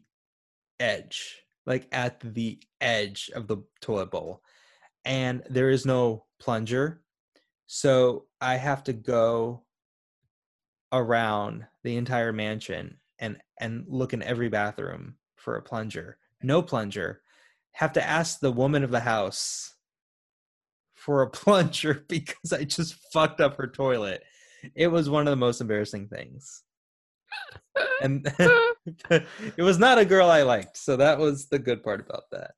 [0.80, 1.36] edge,
[1.68, 4.42] like at the edge of the toilet bowl.
[5.06, 7.04] And there is no plunger.
[7.68, 9.62] So I have to go
[10.92, 16.18] around the entire mansion and and look in every bathroom for a plunger.
[16.42, 17.22] No plunger.
[17.74, 19.76] Have to ask the woman of the house
[20.96, 24.24] for a plunger because I just fucked up her toilet.
[24.76, 26.64] It was one of the most embarrassing things.
[28.02, 28.26] and
[29.10, 32.52] it was not a girl I liked, so that was the good part about that.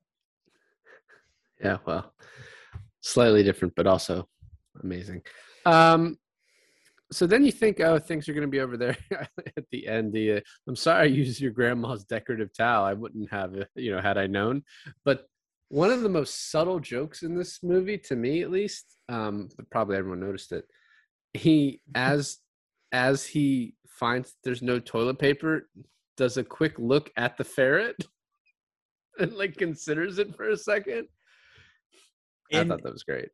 [1.62, 2.14] Yeah, well,
[3.00, 4.28] slightly different, but also
[4.82, 5.22] amazing.
[5.66, 6.18] Um,
[7.10, 8.96] so then you think, oh, things are going to be over there
[9.56, 10.12] at the end.
[10.12, 12.84] The uh, I'm sorry, I used your grandma's decorative towel.
[12.84, 14.62] I wouldn't have, you know, had I known.
[15.04, 15.26] But
[15.68, 19.70] one of the most subtle jokes in this movie, to me at least, um, but
[19.70, 20.64] probably everyone noticed it.
[21.34, 22.38] He as
[22.92, 25.68] as he finds there's no toilet paper,
[26.16, 27.96] does a quick look at the ferret
[29.18, 31.08] and like considers it for a second.
[32.50, 33.28] And I thought that was great.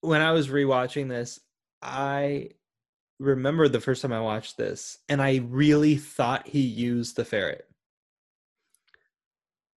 [0.00, 1.40] When I was rewatching this,
[1.80, 2.50] I
[3.18, 7.66] remember the first time I watched this, and I really thought he used the ferret.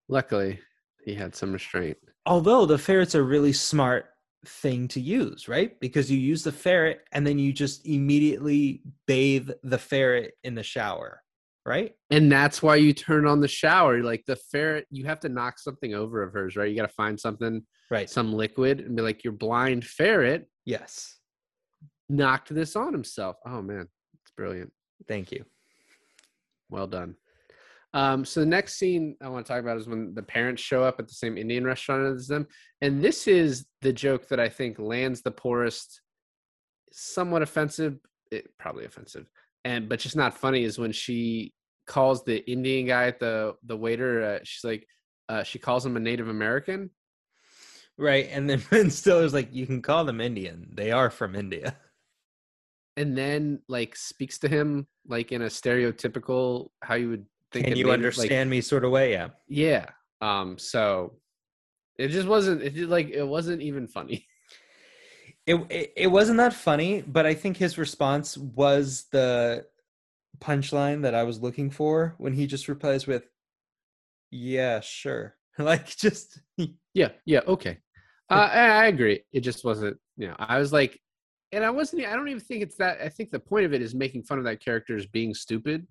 [0.08, 0.60] Luckily,
[1.04, 1.98] he had some restraint.
[2.26, 4.06] Although the ferret's a really smart
[4.46, 5.78] thing to use, right?
[5.80, 10.62] Because you use the ferret and then you just immediately bathe the ferret in the
[10.62, 11.22] shower,
[11.64, 11.94] right?
[12.10, 14.02] And that's why you turn on the shower.
[14.02, 16.68] Like the ferret, you have to knock something over of hers, right?
[16.68, 18.10] You got to find something, right?
[18.10, 20.48] Some liquid and be like, your blind ferret.
[20.64, 21.18] Yes
[22.08, 23.36] knocked this on himself.
[23.46, 23.88] Oh man,
[24.22, 24.72] it's brilliant.
[25.08, 25.44] Thank you.
[26.70, 27.16] Well done.
[27.94, 30.82] Um, so the next scene I want to talk about is when the parents show
[30.82, 32.46] up at the same Indian restaurant as them,
[32.80, 36.00] and this is the joke that I think lands the poorest,
[36.90, 37.98] somewhat offensive,
[38.30, 39.26] it, probably offensive,
[39.64, 40.64] and but just not funny.
[40.64, 41.52] Is when she
[41.86, 44.22] calls the Indian guy at the the waiter.
[44.22, 44.86] Uh, she's like,
[45.28, 46.90] uh, she calls him a Native American,
[47.98, 48.28] right?
[48.30, 50.70] And then Ben Stiller's like, you can call them Indian.
[50.74, 51.76] They are from India.
[52.96, 57.76] And then like speaks to him like in a stereotypical how you would think can
[57.76, 59.12] you understand like, me sort of way?
[59.12, 59.28] Yeah.
[59.48, 59.86] Yeah
[60.20, 61.14] um so
[61.98, 64.26] it just wasn't it did like it wasn't even funny.
[65.44, 69.66] It, it it wasn't that funny but i think his response was the
[70.38, 73.24] punchline that i was looking for when he just replies with
[74.30, 75.36] yeah sure.
[75.58, 76.40] Like just
[76.94, 77.78] yeah yeah okay.
[78.30, 79.24] Uh, I, I agree.
[79.32, 81.00] It just wasn't you know i was like
[81.52, 82.06] and I wasn't.
[82.06, 83.00] I don't even think it's that.
[83.02, 85.86] I think the point of it is making fun of that character as being stupid,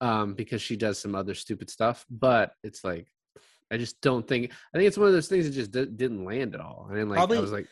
[0.00, 2.06] um, because she does some other stupid stuff.
[2.08, 3.08] But it's like,
[3.72, 4.52] I just don't think.
[4.72, 6.86] I think it's one of those things that just d- didn't land at all.
[6.90, 7.66] I mean, like probably, I was like,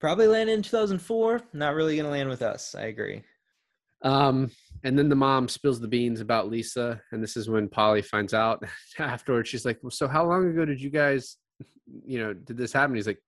[0.00, 1.42] probably land in 2004.
[1.52, 2.74] Not really gonna land with us.
[2.74, 3.22] I agree.
[4.02, 4.50] Um,
[4.84, 8.34] and then the mom spills the beans about Lisa, and this is when Polly finds
[8.34, 8.62] out
[8.98, 9.48] afterwards.
[9.48, 11.36] She's like, well, "So how long ago did you guys,
[12.04, 13.22] you know, did this happen?" He's like,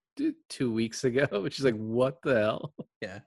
[0.49, 1.49] two weeks ago.
[1.51, 2.75] She's like, what the hell?
[3.01, 3.21] Yeah.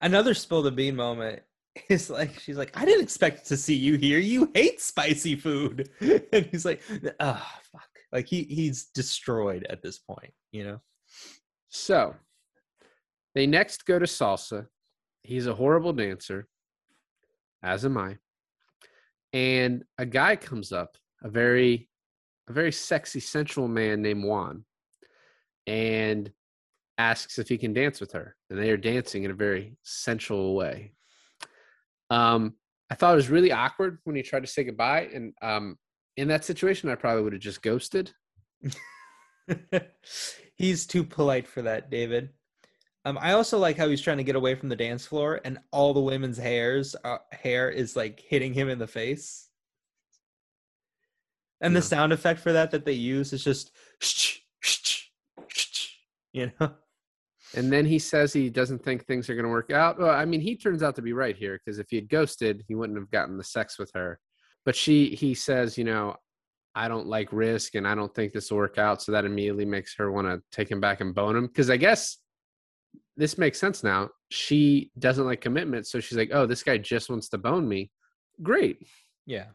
[0.00, 1.42] Another spill the bean moment
[1.88, 4.18] is like, she's like, I didn't expect to see you here.
[4.20, 5.90] You hate spicy food.
[6.00, 6.82] And he's like,
[7.18, 7.88] oh, fuck.
[8.12, 10.80] Like he he's destroyed at this point, you know.
[11.68, 12.14] So
[13.34, 14.66] they next go to salsa.
[15.22, 16.46] He's a horrible dancer,
[17.62, 18.18] as am I.
[19.32, 21.88] And a guy comes up, a very
[22.48, 24.64] a very sexy, sensual man named Juan,
[25.66, 26.32] and
[26.98, 28.36] asks if he can dance with her.
[28.50, 30.92] And they are dancing in a very sensual way.
[32.10, 32.54] Um,
[32.90, 35.08] I thought it was really awkward when he tried to say goodbye.
[35.14, 35.78] And um,
[36.16, 38.12] in that situation, I probably would have just ghosted.
[40.56, 42.30] he's too polite for that, David.
[43.04, 45.58] Um, I also like how he's trying to get away from the dance floor, and
[45.72, 49.48] all the women's hairs uh, hair is like hitting him in the face.
[51.60, 51.80] And Yeah.
[51.80, 53.72] the sound effect for that that they use is just,
[56.32, 56.72] you know.
[57.56, 59.98] And then he says he doesn't think things are going to work out.
[59.98, 62.62] Well, I mean, he turns out to be right here because if he had ghosted,
[62.68, 64.18] he wouldn't have gotten the sex with her.
[64.64, 66.16] But she, he says, you know,
[66.74, 69.02] I don't like risk and I don't think this will work out.
[69.02, 71.46] So that immediately makes her want to take him back and bone him.
[71.46, 72.18] Because I guess
[73.16, 74.08] this makes sense now.
[74.30, 75.86] She doesn't like commitment.
[75.86, 77.90] So she's like, oh, this guy just wants to bone me.
[78.42, 78.78] Great.
[79.26, 79.46] Yeah.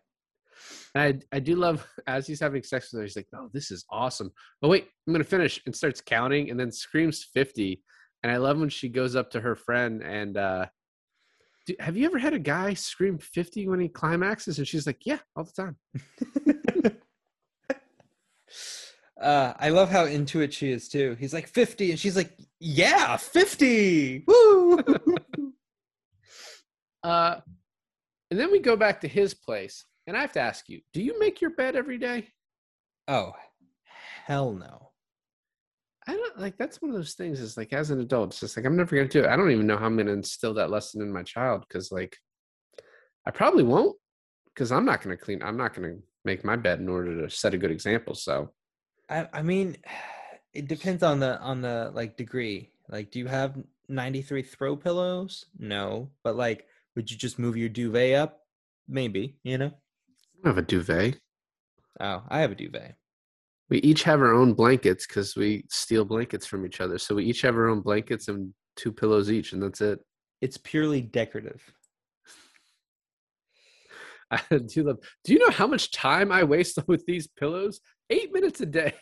[0.98, 3.70] And I, I do love as he's having sex with her, he's like, "Oh, this
[3.70, 4.32] is awesome."
[4.64, 7.84] Oh wait, I'm gonna finish and starts counting, and then screams fifty.
[8.24, 10.66] And I love when she goes up to her friend and, uh,
[11.68, 15.06] "Do- "Have you ever had a guy scream fifty when he climaxes?" And she's like,
[15.06, 15.78] "Yeah, all the time."
[19.20, 21.18] Uh, I love how into it she is too.
[21.20, 24.26] He's like 50 and she's like, yeah, 50.
[24.28, 24.84] Woo!
[27.04, 27.40] Uh,
[28.32, 31.02] and then we go back to his place, and I have to ask you: Do
[31.02, 32.28] you make your bed every day?
[33.08, 33.34] oh,
[34.26, 34.92] hell no.
[36.08, 37.40] I don't like that's one of those things.
[37.40, 39.28] Is like as an adult, it's just like I'm never gonna do it.
[39.28, 42.18] I don't even know how I'm gonna instill that lesson in my child because like
[43.26, 43.98] I probably won't
[44.54, 45.44] because I'm not gonna clean.
[45.44, 48.16] I'm not gonna make my bed in order to set a good example.
[48.16, 48.52] So
[49.10, 49.78] I, I mean,
[50.54, 52.72] it depends on the on the like degree.
[52.90, 53.58] Like, do you have
[53.90, 55.46] 93 throw pillows?
[55.60, 58.40] No, but like, would you just move your duvet up?
[58.88, 59.74] Maybe, you know.
[60.44, 61.20] I have a duvet.
[62.00, 62.96] Oh, I have a duvet.
[63.70, 66.98] We each have our own blankets because we steal blankets from each other.
[66.98, 70.00] So we each have our own blankets and two pillows each, and that's it.
[70.42, 71.62] It's purely decorative.
[74.32, 74.98] I do love.
[75.24, 77.82] Do you know how much time I waste with these pillows?
[78.10, 78.94] Eight minutes a day.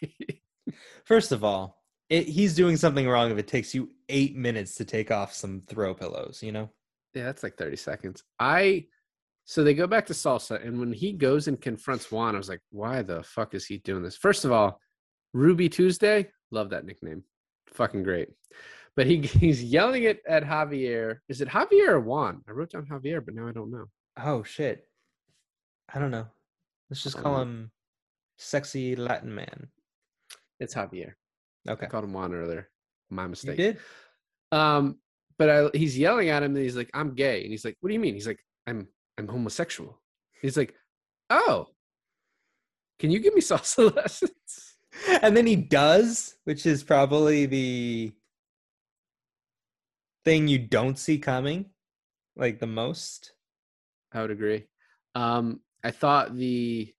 [1.06, 1.78] First of all,
[2.10, 5.62] it, he's doing something wrong if it takes you eight minutes to take off some
[5.68, 6.42] throw pillows.
[6.42, 6.70] You know.
[7.14, 8.24] Yeah, that's like 30 seconds.
[8.40, 8.88] I
[9.46, 12.50] so they go back to salsa, and when he goes and confronts Juan, I was
[12.50, 14.18] like, why the fuck is he doing this?
[14.18, 14.80] First of all,
[15.34, 17.24] Ruby Tuesday, love that nickname.
[17.68, 18.30] Fucking great.
[18.96, 21.18] But he he's yelling it at Javier.
[21.30, 22.42] Is it Javier or Juan?
[22.48, 23.86] I wrote down Javier, but now I don't know.
[24.18, 24.88] Oh shit.
[25.94, 26.26] I don't know.
[26.90, 27.42] Let's just call know.
[27.42, 27.72] him
[28.38, 29.68] sexy Latin man.
[30.60, 31.14] It's Javier.
[31.68, 31.86] Okay.
[31.86, 32.70] I called him Juan earlier.
[33.10, 33.58] My You mistake.
[33.58, 33.78] did?
[34.52, 34.98] Um,
[35.38, 37.90] but I, he's yelling at him, and he's like, "I'm gay," and he's like, "What
[37.90, 40.00] do you mean?" He's like, "I'm I'm homosexual."
[40.42, 40.74] He's like,
[41.30, 41.68] "Oh,
[43.00, 44.76] can you give me salsa lessons?"
[45.22, 48.14] and then he does, which is probably the
[50.24, 51.66] thing you don't see coming,
[52.36, 53.34] like the most.
[54.12, 54.66] I would agree.
[55.14, 56.94] Um, I thought the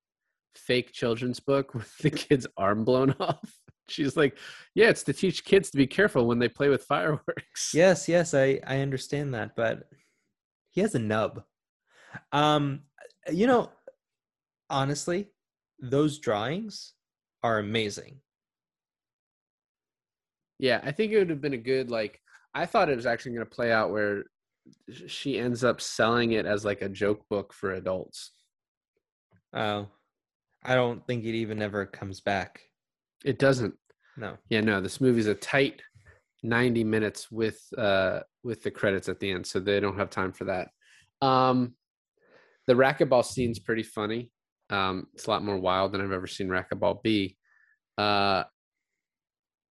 [0.54, 3.52] fake children's book with the kid's arm blown off.
[3.88, 4.36] She's like,
[4.74, 8.34] "Yeah, it's to teach kids to be careful when they play with fireworks." Yes, yes,
[8.34, 9.84] I I understand that, but
[10.70, 11.42] he has a nub.
[12.32, 12.82] Um,
[13.32, 13.70] you know,
[14.70, 15.28] honestly,
[15.80, 16.92] those drawings
[17.42, 18.20] are amazing.
[20.58, 22.20] Yeah, I think it would have been a good like.
[22.54, 24.24] I thought it was actually going to play out where
[25.06, 28.32] she ends up selling it as like a joke book for adults.
[29.54, 29.88] Oh,
[30.64, 32.60] I don't think it even ever comes back.
[33.24, 33.74] It doesn't.
[34.16, 34.36] No.
[34.48, 34.80] Yeah, no.
[34.80, 35.82] This movie's a tight
[36.42, 40.32] ninety minutes with uh with the credits at the end, so they don't have time
[40.32, 40.68] for that.
[41.20, 41.74] Um,
[42.66, 44.30] the racquetball scene's pretty funny.
[44.70, 47.36] Um, it's a lot more wild than I've ever seen racquetball be.
[47.96, 48.44] Uh,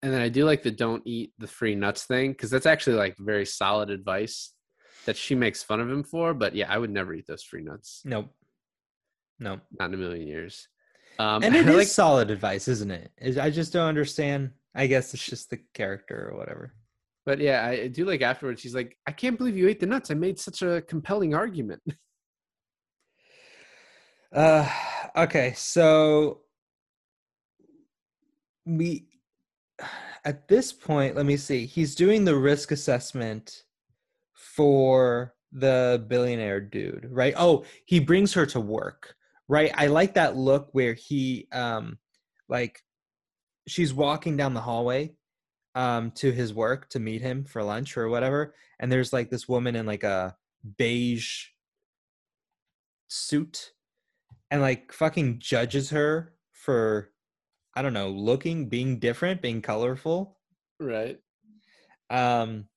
[0.01, 2.95] and then I do like the don't eat the free nuts thing because that's actually
[2.95, 4.53] like very solid advice
[5.05, 6.33] that she makes fun of him for.
[6.33, 8.27] But yeah, I would never eat those free nuts, Nope.
[9.39, 9.62] Nope.
[9.79, 10.67] not in a million years.
[11.19, 13.12] Um, and it is like solid advice, isn't it?
[13.39, 14.52] I just don't understand.
[14.75, 16.73] I guess it's just the character or whatever.
[17.25, 18.62] But yeah, I I do like afterwards.
[18.62, 20.12] She's like, "I can't believe you ate the nuts.
[20.12, 21.81] I made such a compelling argument."
[24.34, 24.69] Uh,
[25.15, 26.42] okay, so
[28.65, 29.08] we
[30.23, 31.65] at this point, let me see.
[31.65, 33.63] He's doing the risk assessment
[34.34, 37.34] for the billionaire dude, right?
[37.38, 39.15] Oh, he brings her to work,
[39.48, 39.71] right?
[39.76, 42.00] I like that look where he um
[42.50, 42.82] like
[43.67, 45.13] she's walking down the hallway
[45.76, 49.48] um to his work to meet him for lunch or whatever and there's like this
[49.48, 50.36] woman in like a
[50.78, 51.48] beige
[53.08, 53.71] suit
[54.56, 57.12] and like fucking judges her for
[57.75, 60.37] I don't know, looking, being different, being colorful.
[60.79, 61.17] Right.
[62.10, 62.69] Um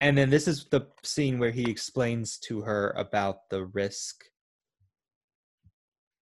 [0.00, 4.24] and then this is the scene where he explains to her about the risk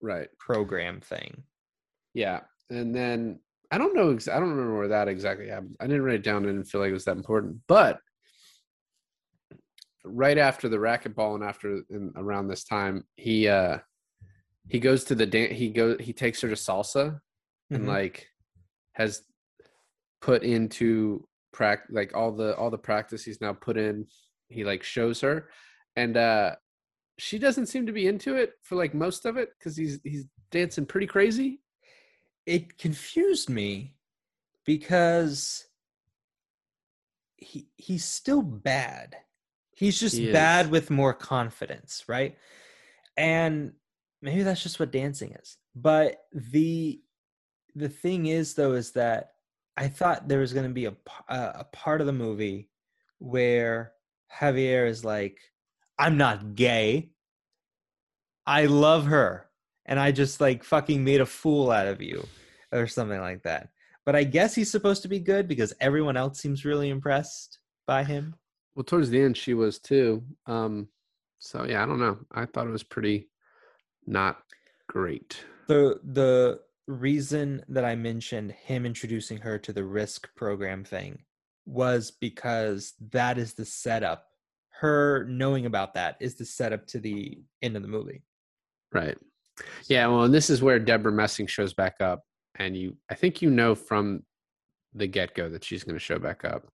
[0.01, 0.29] Right.
[0.39, 1.43] program thing.
[2.15, 2.41] Yeah.
[2.71, 3.41] And then
[3.71, 4.11] I don't know.
[4.11, 5.77] I don't remember where that exactly happened.
[5.81, 6.45] I didn't write it down.
[6.45, 7.59] I didn't feel like it was that important.
[7.69, 8.01] But
[10.03, 13.79] right after the racquetball and after in, around this time, he uh
[14.69, 15.53] he goes to the dance.
[15.57, 15.97] He go.
[15.99, 17.21] He takes her to salsa
[17.71, 17.89] and Mhm.
[17.89, 18.29] like
[18.93, 19.23] has
[20.21, 24.07] put into prac like all the all the practice he's now put in.
[24.49, 25.49] He like shows her,
[25.97, 26.57] and uh
[27.19, 30.25] she doesn't seem to be into it for like most of it because he's he's
[30.51, 31.61] dancing pretty crazy.
[32.47, 33.97] it confused me
[34.67, 35.67] because
[37.37, 39.17] he he's still bad.
[39.77, 42.37] He's just He bad with more confidence, right?
[43.17, 43.73] And
[44.25, 45.59] maybe that's just what dancing is.
[45.77, 47.01] But the
[47.77, 49.33] the thing is though is that
[49.77, 50.95] I thought there was going to be a,
[51.29, 52.71] a part of the movie
[53.19, 53.93] where
[54.33, 55.39] Javier is like
[55.99, 57.11] I'm not gay.
[58.47, 59.47] I love her
[59.85, 62.27] and I just like fucking made a fool out of you
[62.73, 63.69] or something like that.
[64.07, 68.05] But I guess he's supposed to be good because everyone else seems really impressed by
[68.05, 68.35] him.
[68.75, 70.23] Well, towards the end, she was too.
[70.47, 70.89] Um,
[71.39, 72.19] so yeah, I don't know.
[72.33, 73.29] I thought it was pretty
[74.07, 74.39] not
[74.89, 75.45] great.
[75.69, 81.21] The the reason that I mentioned him introducing her to the risk program thing
[81.67, 84.27] was because that is the setup.
[84.81, 88.23] Her knowing about that is the setup to the end of the movie.
[88.93, 89.17] Right.
[89.89, 90.07] Yeah.
[90.09, 92.23] Well, and this is where Debra Messing shows back up,
[92.57, 94.25] and you, I think you know from
[94.95, 96.69] the get go that she's going to show back up.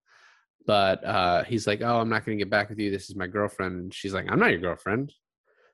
[0.66, 2.90] But uh, he's like, "Oh, I'm not going to get back with you.
[2.90, 5.12] This is my girlfriend." And she's like, "I'm not your girlfriend.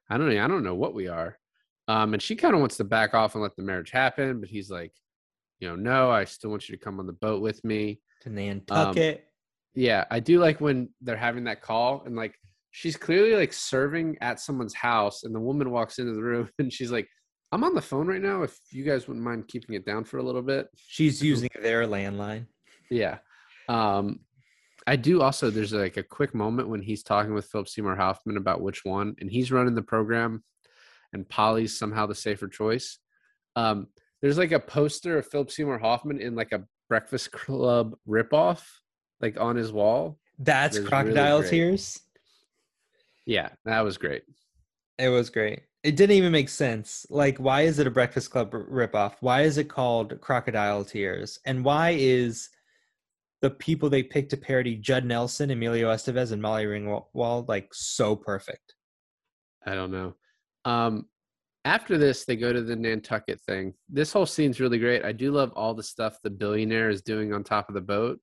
[0.09, 0.31] I don't.
[0.31, 1.39] I don't know what we are."
[1.89, 4.49] Um, and she kind of wants to back off and let the marriage happen, but
[4.49, 4.93] he's like,
[5.61, 6.11] "You know, no.
[6.11, 9.25] I still want you to come on the boat with me." To Nantucket.
[9.75, 12.35] Yeah, I do like when they're having that call and like
[12.71, 16.73] she's clearly like serving at someone's house and the woman walks into the room and
[16.73, 17.09] she's like,
[17.53, 18.43] I'm on the phone right now.
[18.43, 20.69] If you guys wouldn't mind keeping it down for a little bit.
[20.77, 22.47] She's using their landline.
[22.91, 23.19] Yeah.
[23.69, 24.21] Um
[24.87, 28.37] I do also there's like a quick moment when he's talking with Philip Seymour Hoffman
[28.37, 30.45] about which one, and he's running the program
[31.17, 32.99] and Polly's somehow the safer choice.
[33.57, 33.89] Um,
[34.23, 38.63] there's like a poster of Philip Seymour Hoffman in like a Breakfast Club ripoff,
[39.21, 40.19] like on his wall.
[40.39, 41.99] That's was really crocodile tears.
[43.25, 44.23] Yeah, that was great.
[44.99, 45.63] It was great.
[45.83, 47.07] It didn't even make sense.
[47.11, 49.15] Like, why is it a Breakfast Club ripoff?
[49.21, 51.39] Why is it called Crocodile Tears?
[51.45, 52.49] And why is
[53.41, 58.17] the people they picked to parody Judd Nelson, Emilio Estevez, and Molly Ringwald like so
[58.17, 58.75] perfect?
[59.65, 60.15] I don't know.
[60.67, 61.07] Um,
[61.65, 63.73] after this, they go to the Nantucket thing.
[63.89, 65.05] This whole scene's really great.
[65.05, 68.21] I do love all the stuff the billionaire is doing on top of the boat.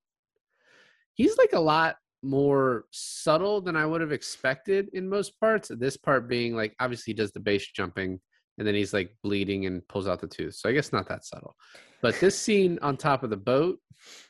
[1.16, 5.70] He's like a lot more subtle than I would have expected in most parts.
[5.70, 8.20] This part being like, obviously, he does the base jumping
[8.58, 10.56] and then he's like bleeding and pulls out the tooth.
[10.56, 11.56] So I guess not that subtle.
[12.02, 13.80] But this scene on top of the boat,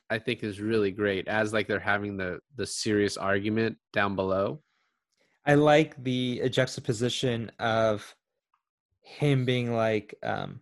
[0.10, 4.62] I think is really great as like they're having the the serious argument down below.
[5.46, 8.16] I like the juxtaposition of
[9.02, 10.62] him being like, um,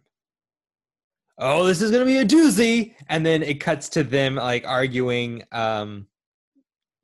[1.37, 5.43] "Oh, this is gonna be a doozy," and then it cuts to them like arguing.
[5.51, 6.07] Um,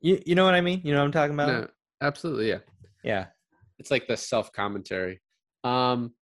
[0.00, 0.80] you you know what I mean?
[0.84, 1.48] You know what I'm talking about?
[1.48, 1.68] No,
[2.00, 2.58] absolutely, yeah.
[3.04, 3.26] Yeah.
[3.78, 5.20] it's like the self commentary.
[5.64, 6.12] Um,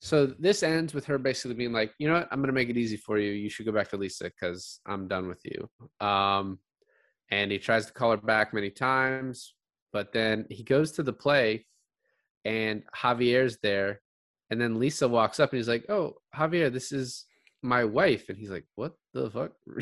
[0.00, 2.76] so this ends with her basically being like, you know what, I'm gonna make it
[2.76, 3.32] easy for you.
[3.32, 5.68] You should go back to Lisa because I'm done with you.
[6.06, 6.58] Um,
[7.30, 9.54] and he tries to call her back many times,
[9.96, 11.64] but then he goes to the play,
[12.44, 14.02] and Javier's there,
[14.50, 17.24] and then Lisa walks up and he's like, "Oh, Javier, this is
[17.62, 19.52] my wife," and he's like, "What the fuck?"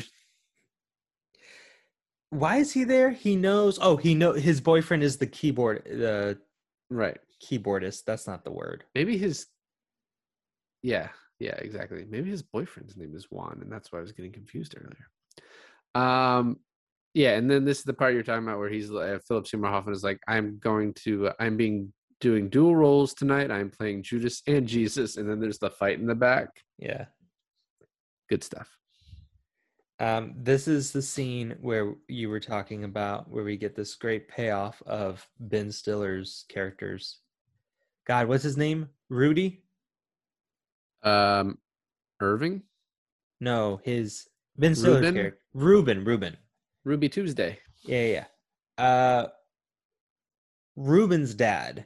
[2.29, 3.11] Why is he there?
[3.11, 3.77] He knows.
[3.81, 6.37] Oh, he know his boyfriend is the keyboard the
[6.89, 7.19] right?
[7.43, 8.05] keyboardist.
[8.05, 8.85] That's not the word.
[8.95, 9.47] Maybe his.
[10.81, 11.09] Yeah,
[11.39, 12.05] yeah, exactly.
[12.09, 15.09] Maybe his boyfriend's name is Juan, and that's why I was getting confused earlier.
[15.93, 16.61] Um,
[17.15, 19.71] yeah, and then this is the part you're talking about where he's uh, Philip Seymour
[19.71, 23.51] Hoffman is like, I'm going to, uh, I'm being doing dual roles tonight.
[23.51, 26.49] I'm playing Judas and Jesus, and then there's the fight in the back.
[26.77, 27.05] Yeah.
[28.29, 28.69] Good stuff.
[29.97, 34.27] Um, this is the scene where you were talking about where we get this great
[34.27, 37.19] payoff of Ben Stiller's characters.
[38.05, 38.89] God, what's his name?
[39.07, 39.63] Rudy?
[41.01, 41.59] Um,
[42.19, 42.63] Irving.
[43.39, 45.13] No, his Ben Stiller's Reuben?
[45.13, 45.39] character.
[45.53, 46.03] Reuben.
[46.03, 46.37] Reuben.
[46.85, 47.59] Ruby Tuesday.
[47.83, 48.25] Yeah,
[48.77, 48.83] yeah.
[48.83, 49.27] Uh,
[50.75, 51.85] Reuben's dad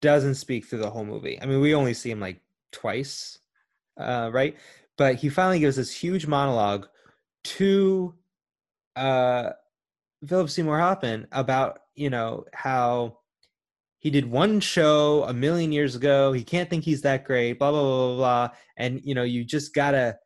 [0.00, 1.40] doesn't speak through the whole movie.
[1.40, 2.40] I mean, we only see him like
[2.72, 3.38] twice,
[3.98, 4.56] uh, right?
[4.98, 6.86] But he finally gives this huge monologue
[7.44, 8.14] to
[8.96, 9.50] uh,
[10.26, 13.18] Philip Seymour Hoffman about you know how
[13.98, 16.32] he did one show a million years ago.
[16.32, 17.58] He can't think he's that great.
[17.58, 18.56] Blah blah blah blah blah.
[18.76, 20.18] And you know, you just gotta.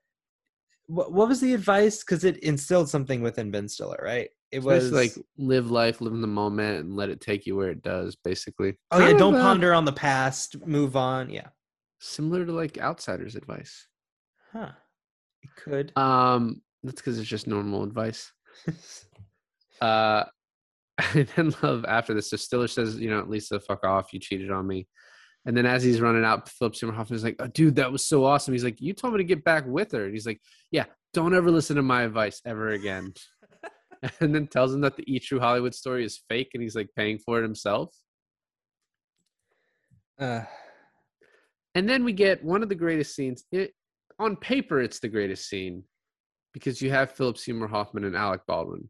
[0.91, 2.01] What, what was the advice?
[2.01, 4.29] Because it instilled something within Ben Stiller, right?
[4.51, 7.71] It was like live life, live in the moment, and let it take you where
[7.71, 8.17] it does.
[8.17, 8.75] Basically.
[8.91, 10.67] oh yeah, don't of, ponder on the past.
[10.67, 11.31] Move on.
[11.31, 11.49] Yeah.
[12.01, 13.87] Similar to like outsiders advice.
[14.53, 14.71] Huh.
[15.43, 15.97] It could.
[15.97, 18.33] Um, that's because it's just normal advice.
[19.81, 20.25] Uh,
[20.99, 22.31] I then love after this.
[22.31, 24.13] So Stiller says, you know, Lisa, fuck off.
[24.13, 24.87] You cheated on me.
[25.47, 28.07] And then as he's running out, Philip Seymour Hoffman is like, oh, dude, that was
[28.07, 28.53] so awesome.
[28.53, 30.05] He's like, you told me to get back with her.
[30.05, 30.41] And he's like,
[30.71, 33.13] yeah, don't ever listen to my advice ever again.
[34.21, 36.89] and then tells him that the E True Hollywood story is fake and he's like
[36.97, 37.95] paying for it himself.
[40.19, 40.43] uh,
[41.75, 43.45] And then we get one of the greatest scenes.
[43.53, 43.73] It,
[44.19, 45.85] on paper, it's the greatest scene
[46.53, 48.89] because you have Philip Seymour Hoffman and Alec Baldwin.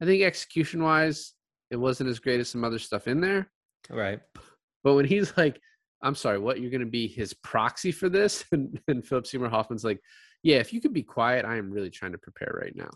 [0.00, 1.34] I think execution wise,
[1.70, 3.50] it wasn't as great as some other stuff in there.
[3.90, 4.20] right.
[4.84, 5.60] But when he's like,
[6.02, 6.60] I'm sorry, what?
[6.60, 8.44] You're going to be his proxy for this?
[8.52, 10.00] And, and Philip Seymour Hoffman's like,
[10.42, 12.90] yeah, if you could be quiet, I am really trying to prepare right now.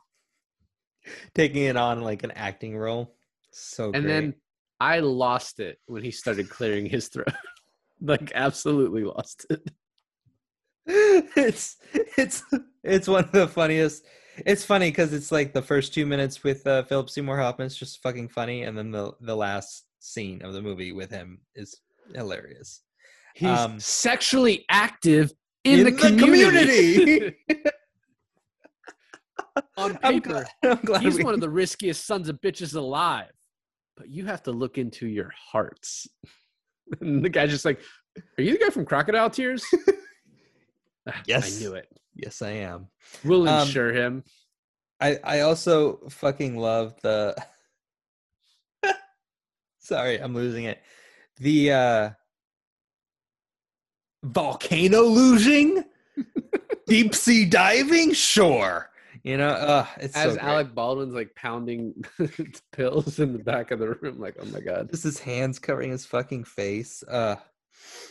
[1.35, 3.17] Taking it on like an acting role.
[3.53, 4.07] So And great.
[4.07, 4.35] then
[4.81, 7.33] I lost it when he started clearing his throat.
[8.01, 9.71] like, absolutely lost it.
[10.89, 11.77] it's
[12.17, 12.45] it's
[12.85, 14.05] it's one of the funniest.
[14.45, 17.77] It's funny because it's like the first two minutes with uh, Philip Seymour Hoffman is
[17.77, 21.81] just fucking funny, and then the the last scene of the movie with him is
[22.15, 22.83] hilarious.
[23.35, 25.33] He's Um, sexually active
[25.67, 26.95] in, in the, the community.
[26.99, 27.37] community.
[29.79, 32.75] On I'm paper, glad, I'm glad he's we- one of the riskiest sons of bitches
[32.75, 33.31] alive.
[33.97, 36.07] But you have to look into your hearts.
[37.01, 37.81] And the guy's just like,
[38.39, 39.65] Are you the guy from Crocodile Tears?
[41.09, 41.57] Ah, Yes.
[41.57, 41.89] I knew it.
[42.15, 42.87] Yes, I am.
[43.25, 44.23] We'll Um, him.
[45.01, 47.35] I I also fucking love the.
[49.81, 50.81] Sorry, I'm losing it.
[51.39, 52.11] The uh
[54.33, 55.85] volcano losing,
[56.87, 58.91] deep sea diving, sure.
[59.23, 60.41] You know, uh, it's As so.
[60.41, 61.95] Alec Baldwin's like pounding
[62.73, 64.89] pills in the back of the room, like, oh my god.
[64.91, 67.03] just his hands covering his fucking face.
[67.03, 67.37] Uh,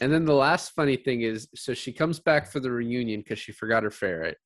[0.02, 3.40] And then the last funny thing is, so she comes back for the reunion because
[3.40, 4.38] she forgot her ferret,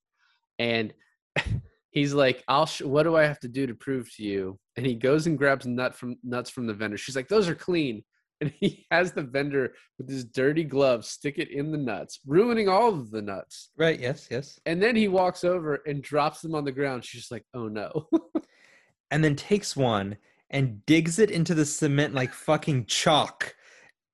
[0.59, 0.93] and
[1.91, 2.67] he's like, "I'll.
[2.67, 5.37] Sh- what do I have to do to prove to you?" And he goes and
[5.39, 6.97] grabs nut from nuts from the vendor.
[6.97, 8.03] She's like, "Those are clean."
[8.41, 12.69] And he has the vendor with his dirty gloves stick it in the nuts, ruining
[12.69, 13.71] all of the nuts.
[13.77, 13.99] right?
[13.99, 14.57] Yes, yes.
[14.65, 17.03] And then he walks over and drops them on the ground.
[17.03, 18.07] She's just like, "Oh no!"
[19.11, 20.17] And then takes one
[20.49, 23.55] and digs it into the cement like fucking chalk.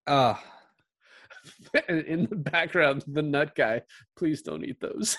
[0.07, 0.35] Uh
[1.89, 3.81] in the background, the nut guy.
[4.17, 5.17] Please don't eat those.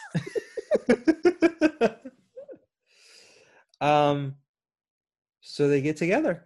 [3.80, 4.34] um.
[5.42, 6.44] So they get together.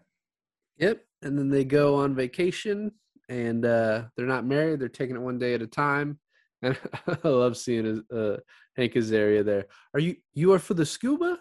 [0.80, 1.04] Yep.
[1.22, 2.92] And then they go on vacation
[3.28, 4.80] and uh, they're not married.
[4.80, 6.18] They're taking it one day at a time.
[6.62, 6.76] And
[7.24, 8.36] I love seeing his, uh,
[8.76, 9.64] Hank Azaria there.
[9.94, 11.38] Are you you are for the scuba?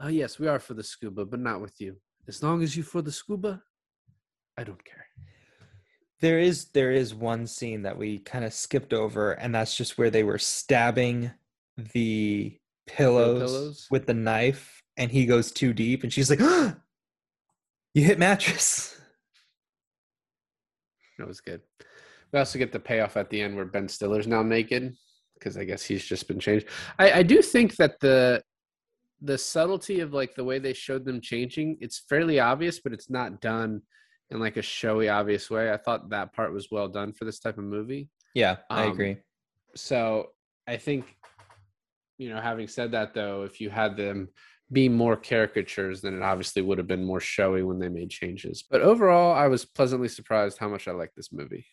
[0.00, 1.96] Oh yes, we are for the scuba, but not with you.
[2.28, 3.62] As long as you for the scuba,
[4.58, 5.06] I don't care.
[6.20, 9.96] There is there is one scene that we kind of skipped over, and that's just
[9.96, 11.30] where they were stabbing
[11.94, 13.86] the pillows, pillows?
[13.90, 16.40] with the knife, and he goes too deep, and she's like,
[17.94, 18.90] "You hit mattress."
[21.18, 21.60] That was good.
[22.32, 24.96] We also get the payoff at the end where Ben Stiller's now naked
[25.34, 26.66] because I guess he's just been changed.
[26.98, 28.42] I, I do think that the
[29.20, 33.08] the subtlety of like the way they showed them changing, it's fairly obvious, but it's
[33.08, 33.80] not done
[34.30, 35.72] in like a showy, obvious way.
[35.72, 38.08] I thought that part was well done for this type of movie.
[38.34, 39.16] Yeah, I Um, agree.
[39.76, 40.30] So
[40.66, 41.04] I think,
[42.18, 44.28] you know, having said that though, if you had them
[44.72, 48.64] be more caricatures, than it obviously would have been more showy when they made changes.
[48.68, 51.66] But overall, I was pleasantly surprised how much I like this movie.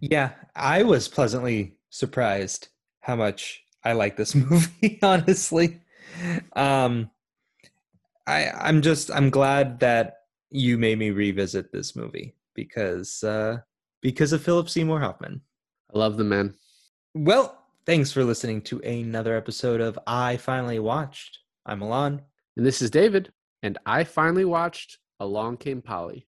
[0.00, 2.68] Yeah, I was pleasantly surprised
[3.00, 5.80] how much I like this movie, honestly.
[6.54, 7.10] Um
[8.26, 10.14] I I'm just I'm glad that
[10.50, 13.58] you made me revisit this movie because uh
[14.02, 15.42] because of Philip Seymour Hoffman.
[15.94, 16.54] I love the man.
[17.14, 21.38] Well, thanks for listening to another episode of I Finally Watched.
[21.64, 22.20] I'm Milan.
[22.56, 26.26] And this is David, and I finally watched Along Came Polly.